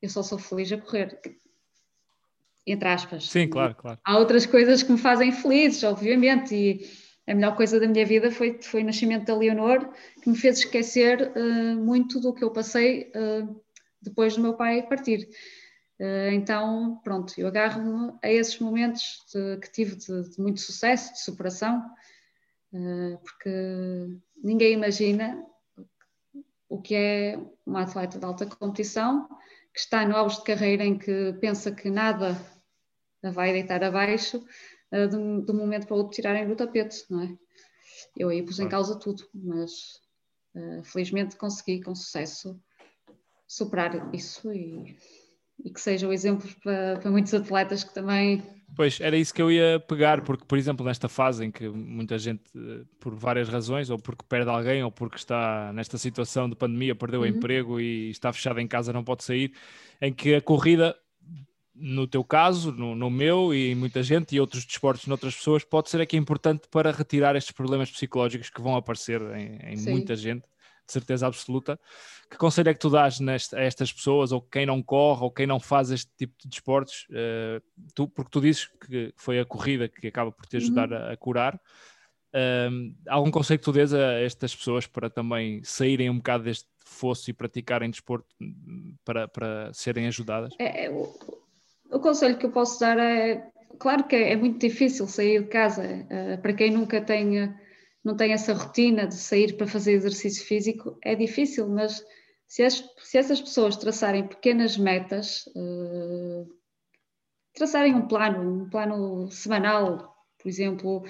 [0.03, 1.19] eu só sou feliz a correr.
[2.67, 3.31] Entre aspas.
[3.31, 4.01] Sim, claro, claro.
[4.05, 8.31] Há outras coisas que me fazem felizes, obviamente, e a melhor coisa da minha vida
[8.31, 9.89] foi, foi o nascimento da Leonor,
[10.23, 13.63] que me fez esquecer uh, muito do que eu passei uh,
[14.01, 15.29] depois do meu pai partir.
[15.99, 21.13] Uh, então, pronto, eu agarro-me a esses momentos de, que tive de, de, muito sucesso,
[21.13, 21.83] de superação,
[23.23, 23.49] porque
[24.43, 25.47] ninguém imagina
[26.69, 29.29] o que é uma atleta de alta competição,
[29.73, 32.37] que está no auge de carreira em que pensa que nada
[33.23, 34.45] vai deitar abaixo,
[34.95, 37.37] uh, de, de, um momento para o outro tirarem do tapete, não é?
[38.17, 40.01] Eu aí pus em causa tudo, mas
[40.55, 42.61] uh, felizmente consegui com sucesso
[43.47, 44.97] superar isso e,
[45.65, 48.43] e que seja o exemplo para, para muitos atletas que também
[48.77, 52.19] Pois, era isso que eu ia pegar, porque, por exemplo, nesta fase em que muita
[52.19, 56.57] gente, eh, por várias razões, ou porque perde alguém, ou porque está nesta situação de
[56.57, 57.27] pandemia, perdeu uhum.
[57.27, 59.53] o emprego e está fechado em casa, não pode sair,
[60.01, 60.97] em que a corrida,
[61.75, 65.65] no teu caso, no, no meu e em muita gente, e outros desportos noutras pessoas,
[65.65, 70.15] pode ser aqui importante para retirar estes problemas psicológicos que vão aparecer em, em muita
[70.15, 70.45] gente
[70.87, 71.81] de certeza absoluta.
[72.31, 75.31] Que conselho é que tu dás neste, a estas pessoas, ou quem não corre, ou
[75.31, 77.07] quem não faz este tipo de desportos?
[77.11, 77.63] Uh,
[77.95, 80.99] tu, porque tu dizes que foi a corrida que acaba por te ajudar uhum.
[80.99, 81.61] a, a, curar.
[82.35, 86.69] Uh, algum conselho que tu dês a estas pessoas para também saírem um bocado deste
[86.85, 88.29] fosso e praticarem desporto
[89.05, 90.55] para, para serem ajudadas?
[90.59, 90.91] É, é,
[91.91, 95.49] o, conselho que eu posso dar é claro que é, é muito difícil sair de
[95.49, 97.59] casa uh, para quem nunca tenha
[98.05, 102.05] não tem essa rotina de sair para fazer exercício físico, é difícil, mas
[102.47, 106.47] se, as, se essas pessoas traçarem pequenas metas, uh,
[107.55, 111.05] traçarem um plano, um plano semanal, por exemplo,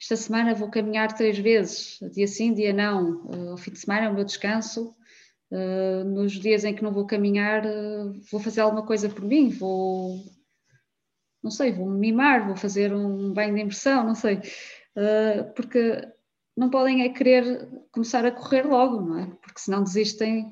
[0.00, 4.06] esta semana vou caminhar três vezes, dia sim, dia não, uh, ao fim de semana
[4.06, 4.96] é o meu descanso,
[5.54, 7.62] uh, nos dias em que não vou caminhar,
[8.30, 10.18] vou fazer alguma coisa por mim, vou,
[11.42, 14.40] não sei, vou me mimar, vou fazer um banho de impressão, não sei.
[14.96, 16.06] Uh, porque
[16.56, 19.26] não podem é querer começar a correr logo, não é?
[19.42, 20.50] Porque senão desistem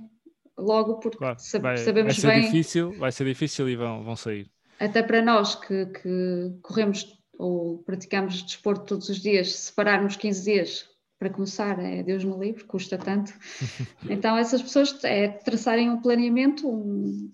[0.57, 2.51] logo porque claro, vai, sabemos vai ser bem...
[2.51, 4.51] Difícil, vai ser difícil e vão, vão sair.
[4.79, 10.92] Até para nós que, que corremos ou praticamos desporto todos os dias, separarmos 15 dias
[11.23, 13.33] para começar, é Deus me livre, custa tanto.
[14.11, 17.33] Então essas pessoas é traçarem um planeamento, um...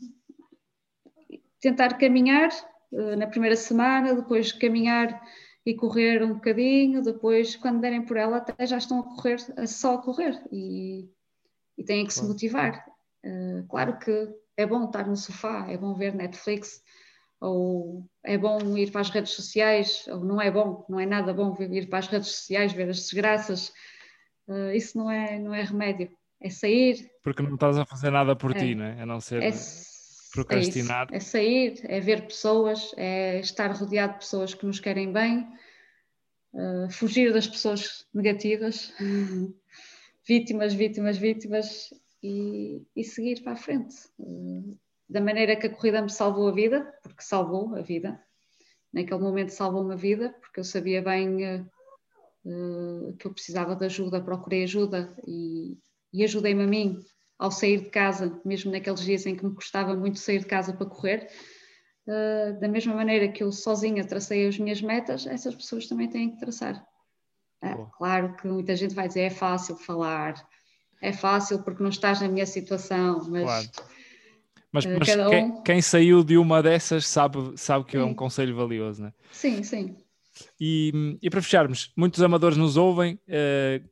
[1.59, 2.51] tentar caminhar
[2.93, 5.23] uh, na primeira semana, depois caminhar
[5.65, 9.95] e correr um bocadinho, depois, quando derem por ela, até já estão a correr, só
[9.95, 11.09] a correr e,
[11.79, 12.27] e têm que claro.
[12.27, 12.85] se motivar.
[13.25, 16.83] Uh, claro que é bom estar no sofá, é bom ver Netflix,
[17.41, 21.33] ou é bom ir para as redes sociais, ou não é bom, não é nada
[21.33, 23.73] bom ir para as redes sociais, ver as desgraças.
[24.47, 26.11] Uh, isso não é, não é remédio,
[26.41, 27.11] é sair.
[27.23, 29.03] Porque não estás a fazer nada por é, ti, não é?
[29.03, 29.43] A não ser.
[29.43, 29.53] É,
[30.33, 31.09] procrastinar.
[31.13, 35.47] É, é, sair, é ver pessoas, é estar rodeado de pessoas que nos querem bem,
[36.53, 38.93] uh, fugir das pessoas negativas,
[40.27, 43.97] vítimas, vítimas, vítimas e, e, seguir para a frente.
[44.19, 44.77] Uh,
[45.09, 48.21] da maneira que a corrida me salvou a vida, porque salvou a vida.
[48.93, 51.63] Naquele momento salvou uma vida, porque eu sabia bem
[52.45, 55.79] uh, que eu precisava de ajuda, procurei ajuda e,
[56.13, 57.01] e ajudei-me a mim
[57.39, 60.73] ao sair de casa, mesmo naqueles dias em que me custava muito sair de casa
[60.73, 61.31] para correr,
[62.07, 66.33] uh, da mesma maneira que eu sozinha tracei as minhas metas, essas pessoas também têm
[66.33, 66.85] que traçar.
[67.63, 70.35] Uh, claro que muita gente vai dizer é fácil falar,
[71.01, 73.45] é fácil porque não estás na minha situação, mas.
[73.45, 73.98] Claro.
[74.73, 75.63] Mas, uh, mas quem, um...
[75.63, 77.99] quem, saiu de uma dessas sabe, sabe que sim.
[77.99, 79.13] é um conselho valioso, não é?
[79.33, 79.97] Sim, sim.
[80.61, 83.19] E, e para fecharmos, muitos amadores nos ouvem.
[83.29, 83.89] Uh,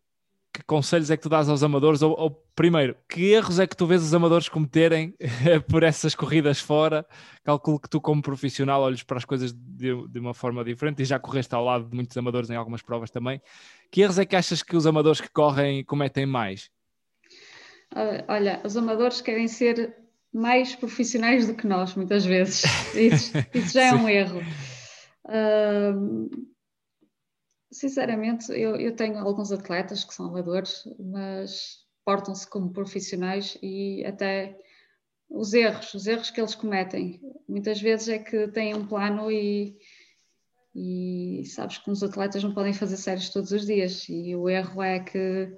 [0.56, 2.00] que conselhos é que tu dás aos amadores?
[2.00, 5.14] Ou, ou, primeiro, que erros é que tu vês os amadores cometerem
[5.68, 7.06] por essas corridas fora?
[7.44, 11.04] Calculo que tu, como profissional, olhes para as coisas de, de, uma forma diferente e
[11.04, 13.40] já correste ao lado de muitos amadores em algumas provas também.
[13.90, 16.70] Que erros é que achas que os amadores que correm cometem mais?
[18.26, 19.94] Olha, os amadores querem ser
[20.36, 22.62] mais profissionais do que nós, muitas vezes.
[22.94, 24.40] Isso, isso já é um erro.
[25.24, 26.46] Uh,
[27.70, 34.56] Sinceramente, eu, eu tenho alguns atletas que são amadores, mas portam-se como profissionais e até
[35.28, 37.20] os erros, os erros que eles cometem.
[37.46, 39.76] Muitas vezes é que têm um plano e,
[40.74, 44.82] e sabes que os atletas não podem fazer séries todos os dias e o erro
[44.82, 45.52] é que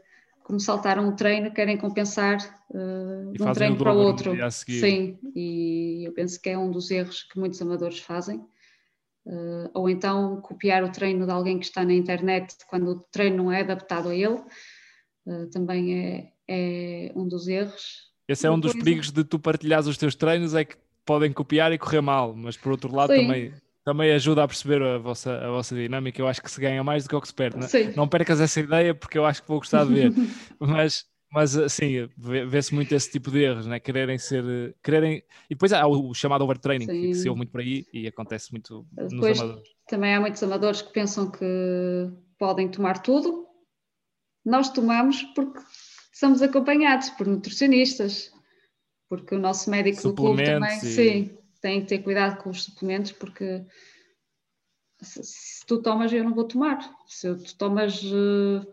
[0.48, 2.38] como saltaram um treino querem compensar
[2.70, 4.34] uh, de um treino para o outro.
[4.50, 8.38] Sim, e eu penso que é um dos erros que muitos amadores fazem.
[9.26, 13.36] Uh, ou então copiar o treino de alguém que está na internet quando o treino
[13.36, 14.40] não é adaptado a ele,
[15.26, 18.08] uh, também é, é, um dos erros.
[18.26, 21.72] Esse é um dos perigos de tu partilhares os teus treinos, é que podem copiar
[21.72, 23.52] e correr mal, mas por outro lado também,
[23.88, 26.20] também ajuda a perceber a vossa, a vossa dinâmica.
[26.20, 27.56] Eu acho que se ganha mais do que o que se perde.
[27.56, 27.96] Não, é?
[27.96, 30.12] não percas essa ideia porque eu acho que vou gostar de ver.
[30.60, 33.78] mas mas sim, vê-se muito esse tipo de erros, né?
[33.78, 37.02] quererem ser, quererem, e depois há o chamado overtraining, sim.
[37.02, 39.68] que se ouve muito por aí e acontece muito depois, nos amadores.
[39.88, 41.44] Também há muitos amadores que pensam que
[42.38, 43.46] podem tomar tudo,
[44.42, 45.60] nós tomamos porque
[46.14, 48.32] somos acompanhados por nutricionistas,
[49.06, 50.80] porque o nosso médico do clube também, e...
[50.80, 53.64] sim, tem que ter cuidado com os suplementos, porque
[55.00, 58.02] se, se tu tomas eu não vou tomar, se tu tomas...
[58.02, 58.66] Uh,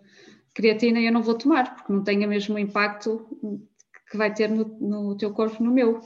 [0.56, 3.28] creatina eu não vou tomar, porque não tem o mesmo impacto
[4.10, 5.99] que vai ter no, no teu corpo no meu.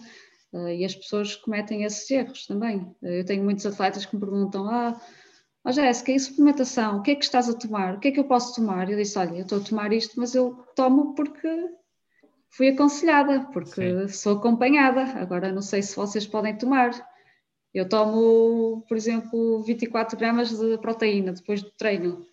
[0.51, 2.79] Uh, e as pessoas cometem esses erros também.
[3.01, 4.99] Uh, eu tenho muitos atletas que me perguntam: Ah,
[5.63, 6.97] oh Jéssica, e suplementação?
[6.97, 7.95] O que é que estás a tomar?
[7.95, 8.89] O que é que eu posso tomar?
[8.89, 11.47] Eu disse: Olha, eu estou a tomar isto, mas eu tomo porque
[12.49, 14.07] fui aconselhada, porque Sim.
[14.07, 15.03] sou acompanhada.
[15.19, 16.91] Agora não sei se vocês podem tomar.
[17.73, 22.25] Eu tomo, por exemplo, 24 gramas de proteína depois do treino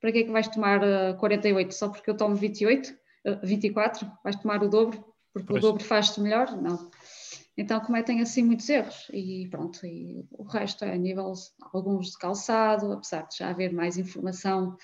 [0.00, 0.80] para que é que vais tomar
[1.18, 2.94] 48 eh, só porque eu tomo 28,
[3.42, 4.06] 24?
[4.06, 5.62] Eh, vais tomar o dobro porque pois.
[5.62, 6.56] o dobro faz-te melhor?
[6.60, 6.90] Não.
[7.56, 11.32] Então cometem assim muitos erros e pronto, e o resto é a nível,
[11.72, 14.76] alguns de calçado, apesar de já haver mais informação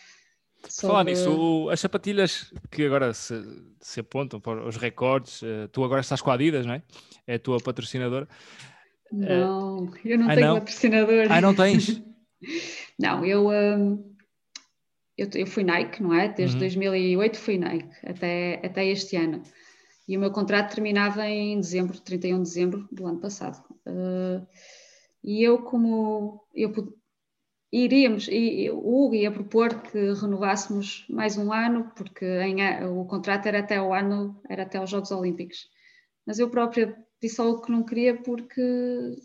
[0.69, 0.93] Sobre...
[0.93, 3.35] Falar nisso, as sapatilhas que agora se,
[3.81, 6.83] se, apontam para os recordes, eh, tu agora estás com a Adidas, não é?
[7.27, 8.29] É a tua patrocinadora.
[9.13, 10.55] Não, eu não ah, tenho não?
[10.59, 11.27] patrocinador.
[11.31, 12.03] Ah, não tens?
[12.99, 14.17] não, eu, um,
[15.17, 16.29] eu, eu fui Nike, não é?
[16.29, 16.61] Desde uhum.
[16.61, 19.43] 2008 fui Nike, até, até este ano.
[20.09, 23.63] E o meu contrato terminava em dezembro, 31 de dezembro do ano passado.
[23.87, 24.47] Uh,
[25.23, 26.73] e eu, como eu
[27.73, 33.47] iríamos, e, o Hugo ia propor que renovássemos mais um ano, porque em, o contrato
[33.47, 35.69] era até o ano, era até os Jogos Olímpicos.
[36.27, 39.17] Mas eu própria disse algo que não queria porque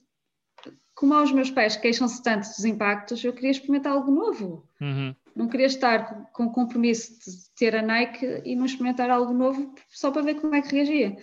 [0.94, 4.68] como aos meus pés queixam-se tanto dos impactos, eu queria experimentar algo novo.
[4.80, 9.34] Uhum não queria estar com o compromisso de ter a Nike e não experimentar algo
[9.34, 11.18] novo só para ver como é que reagia.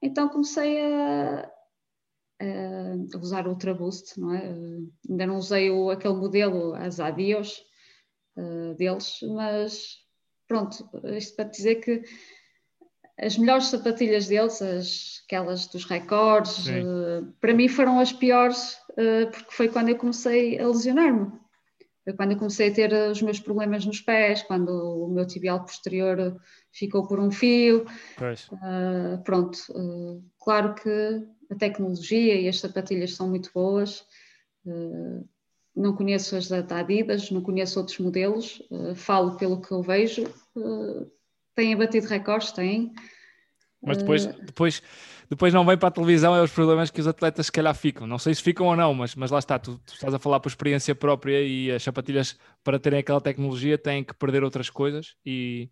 [0.00, 1.50] Então comecei a,
[2.42, 4.54] a usar o Ultra Boost, não é?
[5.08, 7.62] Ainda não usei o, aquele modelo, as Adios
[8.36, 9.98] uh, deles, mas
[10.48, 12.02] pronto, isto para dizer que
[13.18, 19.30] as melhores sapatilhas deles, as, aquelas dos recordes, uh, para mim foram as piores, uh,
[19.30, 21.42] porque foi quando eu comecei a lesionar-me
[22.16, 26.36] quando eu comecei a ter os meus problemas nos pés, quando o meu tibial posterior
[26.72, 27.86] ficou por um fio.
[28.52, 34.04] Uh, pronto, uh, claro que a tecnologia e as sapatilhas são muito boas.
[34.64, 35.26] Uh,
[35.74, 38.62] não conheço as da Adidas, não conheço outros modelos,
[38.94, 40.24] falo pelo que eu vejo.
[41.54, 42.92] têm batido recordes, têm.
[43.82, 44.82] Mas depois, depois
[45.32, 48.06] depois não vem para a televisão, é os problemas que os atletas se calhar ficam.
[48.06, 50.40] Não sei se ficam ou não, mas, mas lá está, tu, tu estás a falar
[50.40, 55.16] por experiência própria e as sapatilhas, para terem aquela tecnologia, têm que perder outras coisas
[55.24, 55.70] e,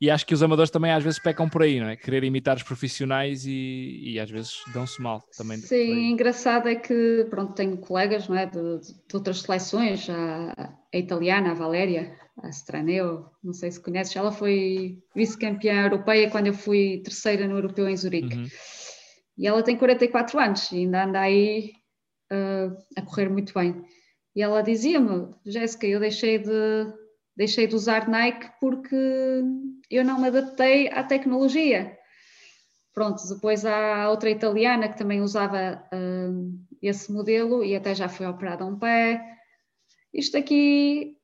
[0.00, 1.94] e acho que os amadores também às vezes pecam por aí, não é?
[1.94, 5.58] Querer imitar os profissionais e, e às vezes dão-se mal também.
[5.58, 10.98] Sim, engraçado é que, pronto, tenho colegas, não é, de, de outras seleções, a, a
[10.98, 12.12] italiana, a Valéria,
[12.42, 17.54] a Straneu, não sei se conheces, ela foi vice-campeã europeia quando eu fui terceira no
[17.54, 18.36] europeu em Zurique.
[18.36, 18.48] Uhum.
[19.36, 21.72] E ela tem 44 anos e ainda anda aí
[22.32, 23.84] uh, a correr muito bem.
[24.34, 26.92] E ela dizia-me, Jéssica, eu deixei de,
[27.36, 28.96] deixei de usar Nike porque
[29.90, 31.96] eu não me adaptei à tecnologia.
[32.92, 38.26] Pronto, depois há outra italiana que também usava uh, esse modelo e até já foi
[38.26, 39.22] operada um pé.
[40.14, 41.18] Isto aqui,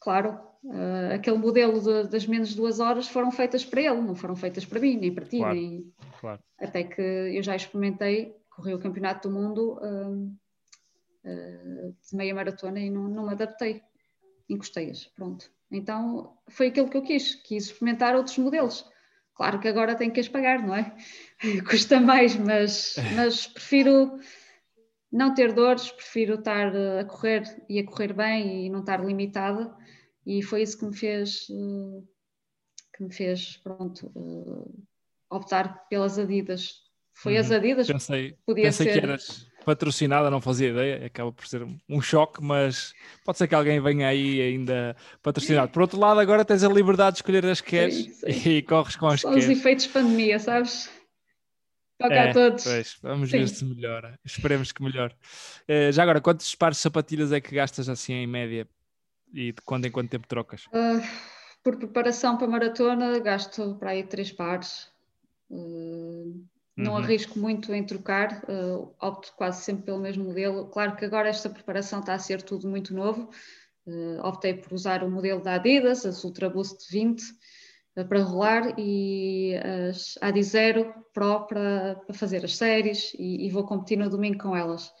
[0.00, 4.36] claro, uh, aquele modelo de, das menos duas horas foram feitas para ele, não foram
[4.36, 5.92] feitas para mim, nem para ti, claro, nem...
[6.20, 6.42] Claro.
[6.58, 10.24] Até que eu já experimentei, corri o campeonato do mundo uh,
[11.24, 13.82] uh, de meia maratona e não, não me adaptei,
[14.48, 15.50] encostei-as, pronto.
[15.70, 18.84] Então foi aquilo que eu quis, quis experimentar outros modelos.
[19.34, 20.96] Claro que agora tenho que as pagar, não é?
[21.68, 24.18] Custa mais, mas, mas prefiro
[25.12, 29.74] não ter dores, prefiro estar a correr e a correr bem e não estar limitada
[30.28, 32.02] e foi isso que me fez eh,
[32.94, 34.82] que me fez pronto eh,
[35.30, 36.82] optar pelas Adidas
[37.14, 37.40] foi uhum.
[37.40, 39.00] as Adidas pensei, podia pensei ser...
[39.00, 43.54] que eras patrocinada, não fazia ideia, acaba por ser um choque, mas pode ser que
[43.54, 45.70] alguém venha aí ainda patrocinado.
[45.70, 48.48] Por outro lado, agora tens a liberdade de escolher as que queres sim, sim.
[48.48, 49.50] e corres com as São que queres.
[49.50, 50.90] os efeitos de pandemia, sabes?
[51.98, 52.64] Toca é, a todos.
[52.64, 53.38] Pois, vamos sim.
[53.40, 54.18] ver se melhora.
[54.24, 55.14] Esperemos que melhore.
[55.68, 58.66] Uh, já agora, quantos pares de sapatilhas é que gastas assim em média
[59.32, 60.66] e de quando em quanto tempo trocas?
[60.66, 61.02] Uh,
[61.62, 64.88] por preparação para maratona, gasto para aí três pares.
[65.50, 66.44] Uh,
[66.78, 66.98] não uhum.
[66.98, 70.66] arrisco muito em trocar, uh, opto quase sempre pelo mesmo modelo.
[70.68, 73.28] Claro que agora esta preparação está a ser tudo muito novo.
[73.84, 77.20] Uh, optei por usar o modelo da Adidas, as Ultra Boost 20,
[77.96, 79.56] uh, para rolar e
[79.88, 84.56] as Adizero Pro para, para fazer as séries e, e, vou competir no domingo com
[84.56, 84.92] elas.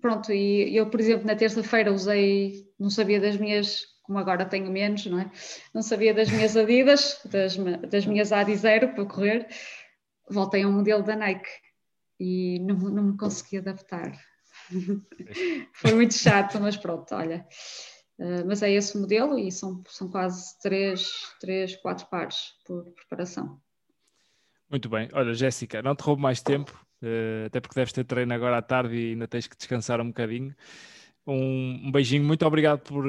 [0.00, 4.70] Pronto, e eu, por exemplo, na terça-feira usei, não sabia das minhas, como agora tenho
[4.70, 5.30] menos, não é?
[5.74, 7.56] Não sabia das minhas Adidas, das,
[7.88, 9.48] das minhas Adi Zero para correr.
[10.30, 11.48] Voltei a um modelo da Nike
[12.20, 14.12] e não, não me consegui adaptar.
[15.74, 17.46] Foi muito chato, mas pronto, olha.
[18.18, 21.08] Uh, mas é esse modelo e são, são quase 3,
[21.40, 23.60] 3, 4 pares por preparação.
[24.68, 25.08] Muito bem.
[25.12, 26.87] Olha, Jéssica, não te roubo mais tempo.
[27.02, 30.08] Uh, até porque deves ter treino agora à tarde e ainda tens que descansar um
[30.08, 30.54] bocadinho.
[31.26, 33.04] Um, um beijinho, muito obrigado por,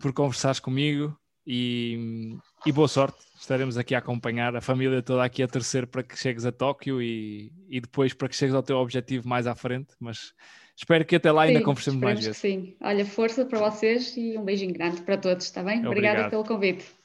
[0.00, 1.16] por conversares comigo
[1.46, 3.18] e, e, boa sorte.
[3.38, 7.02] Estaremos aqui a acompanhar a família toda aqui a terceiro para que chegues a Tóquio
[7.02, 9.94] e, e depois para que chegues ao teu objetivo mais à frente.
[9.98, 10.32] Mas
[10.76, 12.36] espero que até lá sim, ainda conversemos mais vezes.
[12.36, 15.86] sim, olha, força para vocês e um beijinho grande para todos, está bem?
[15.86, 16.99] Obrigada pelo convite.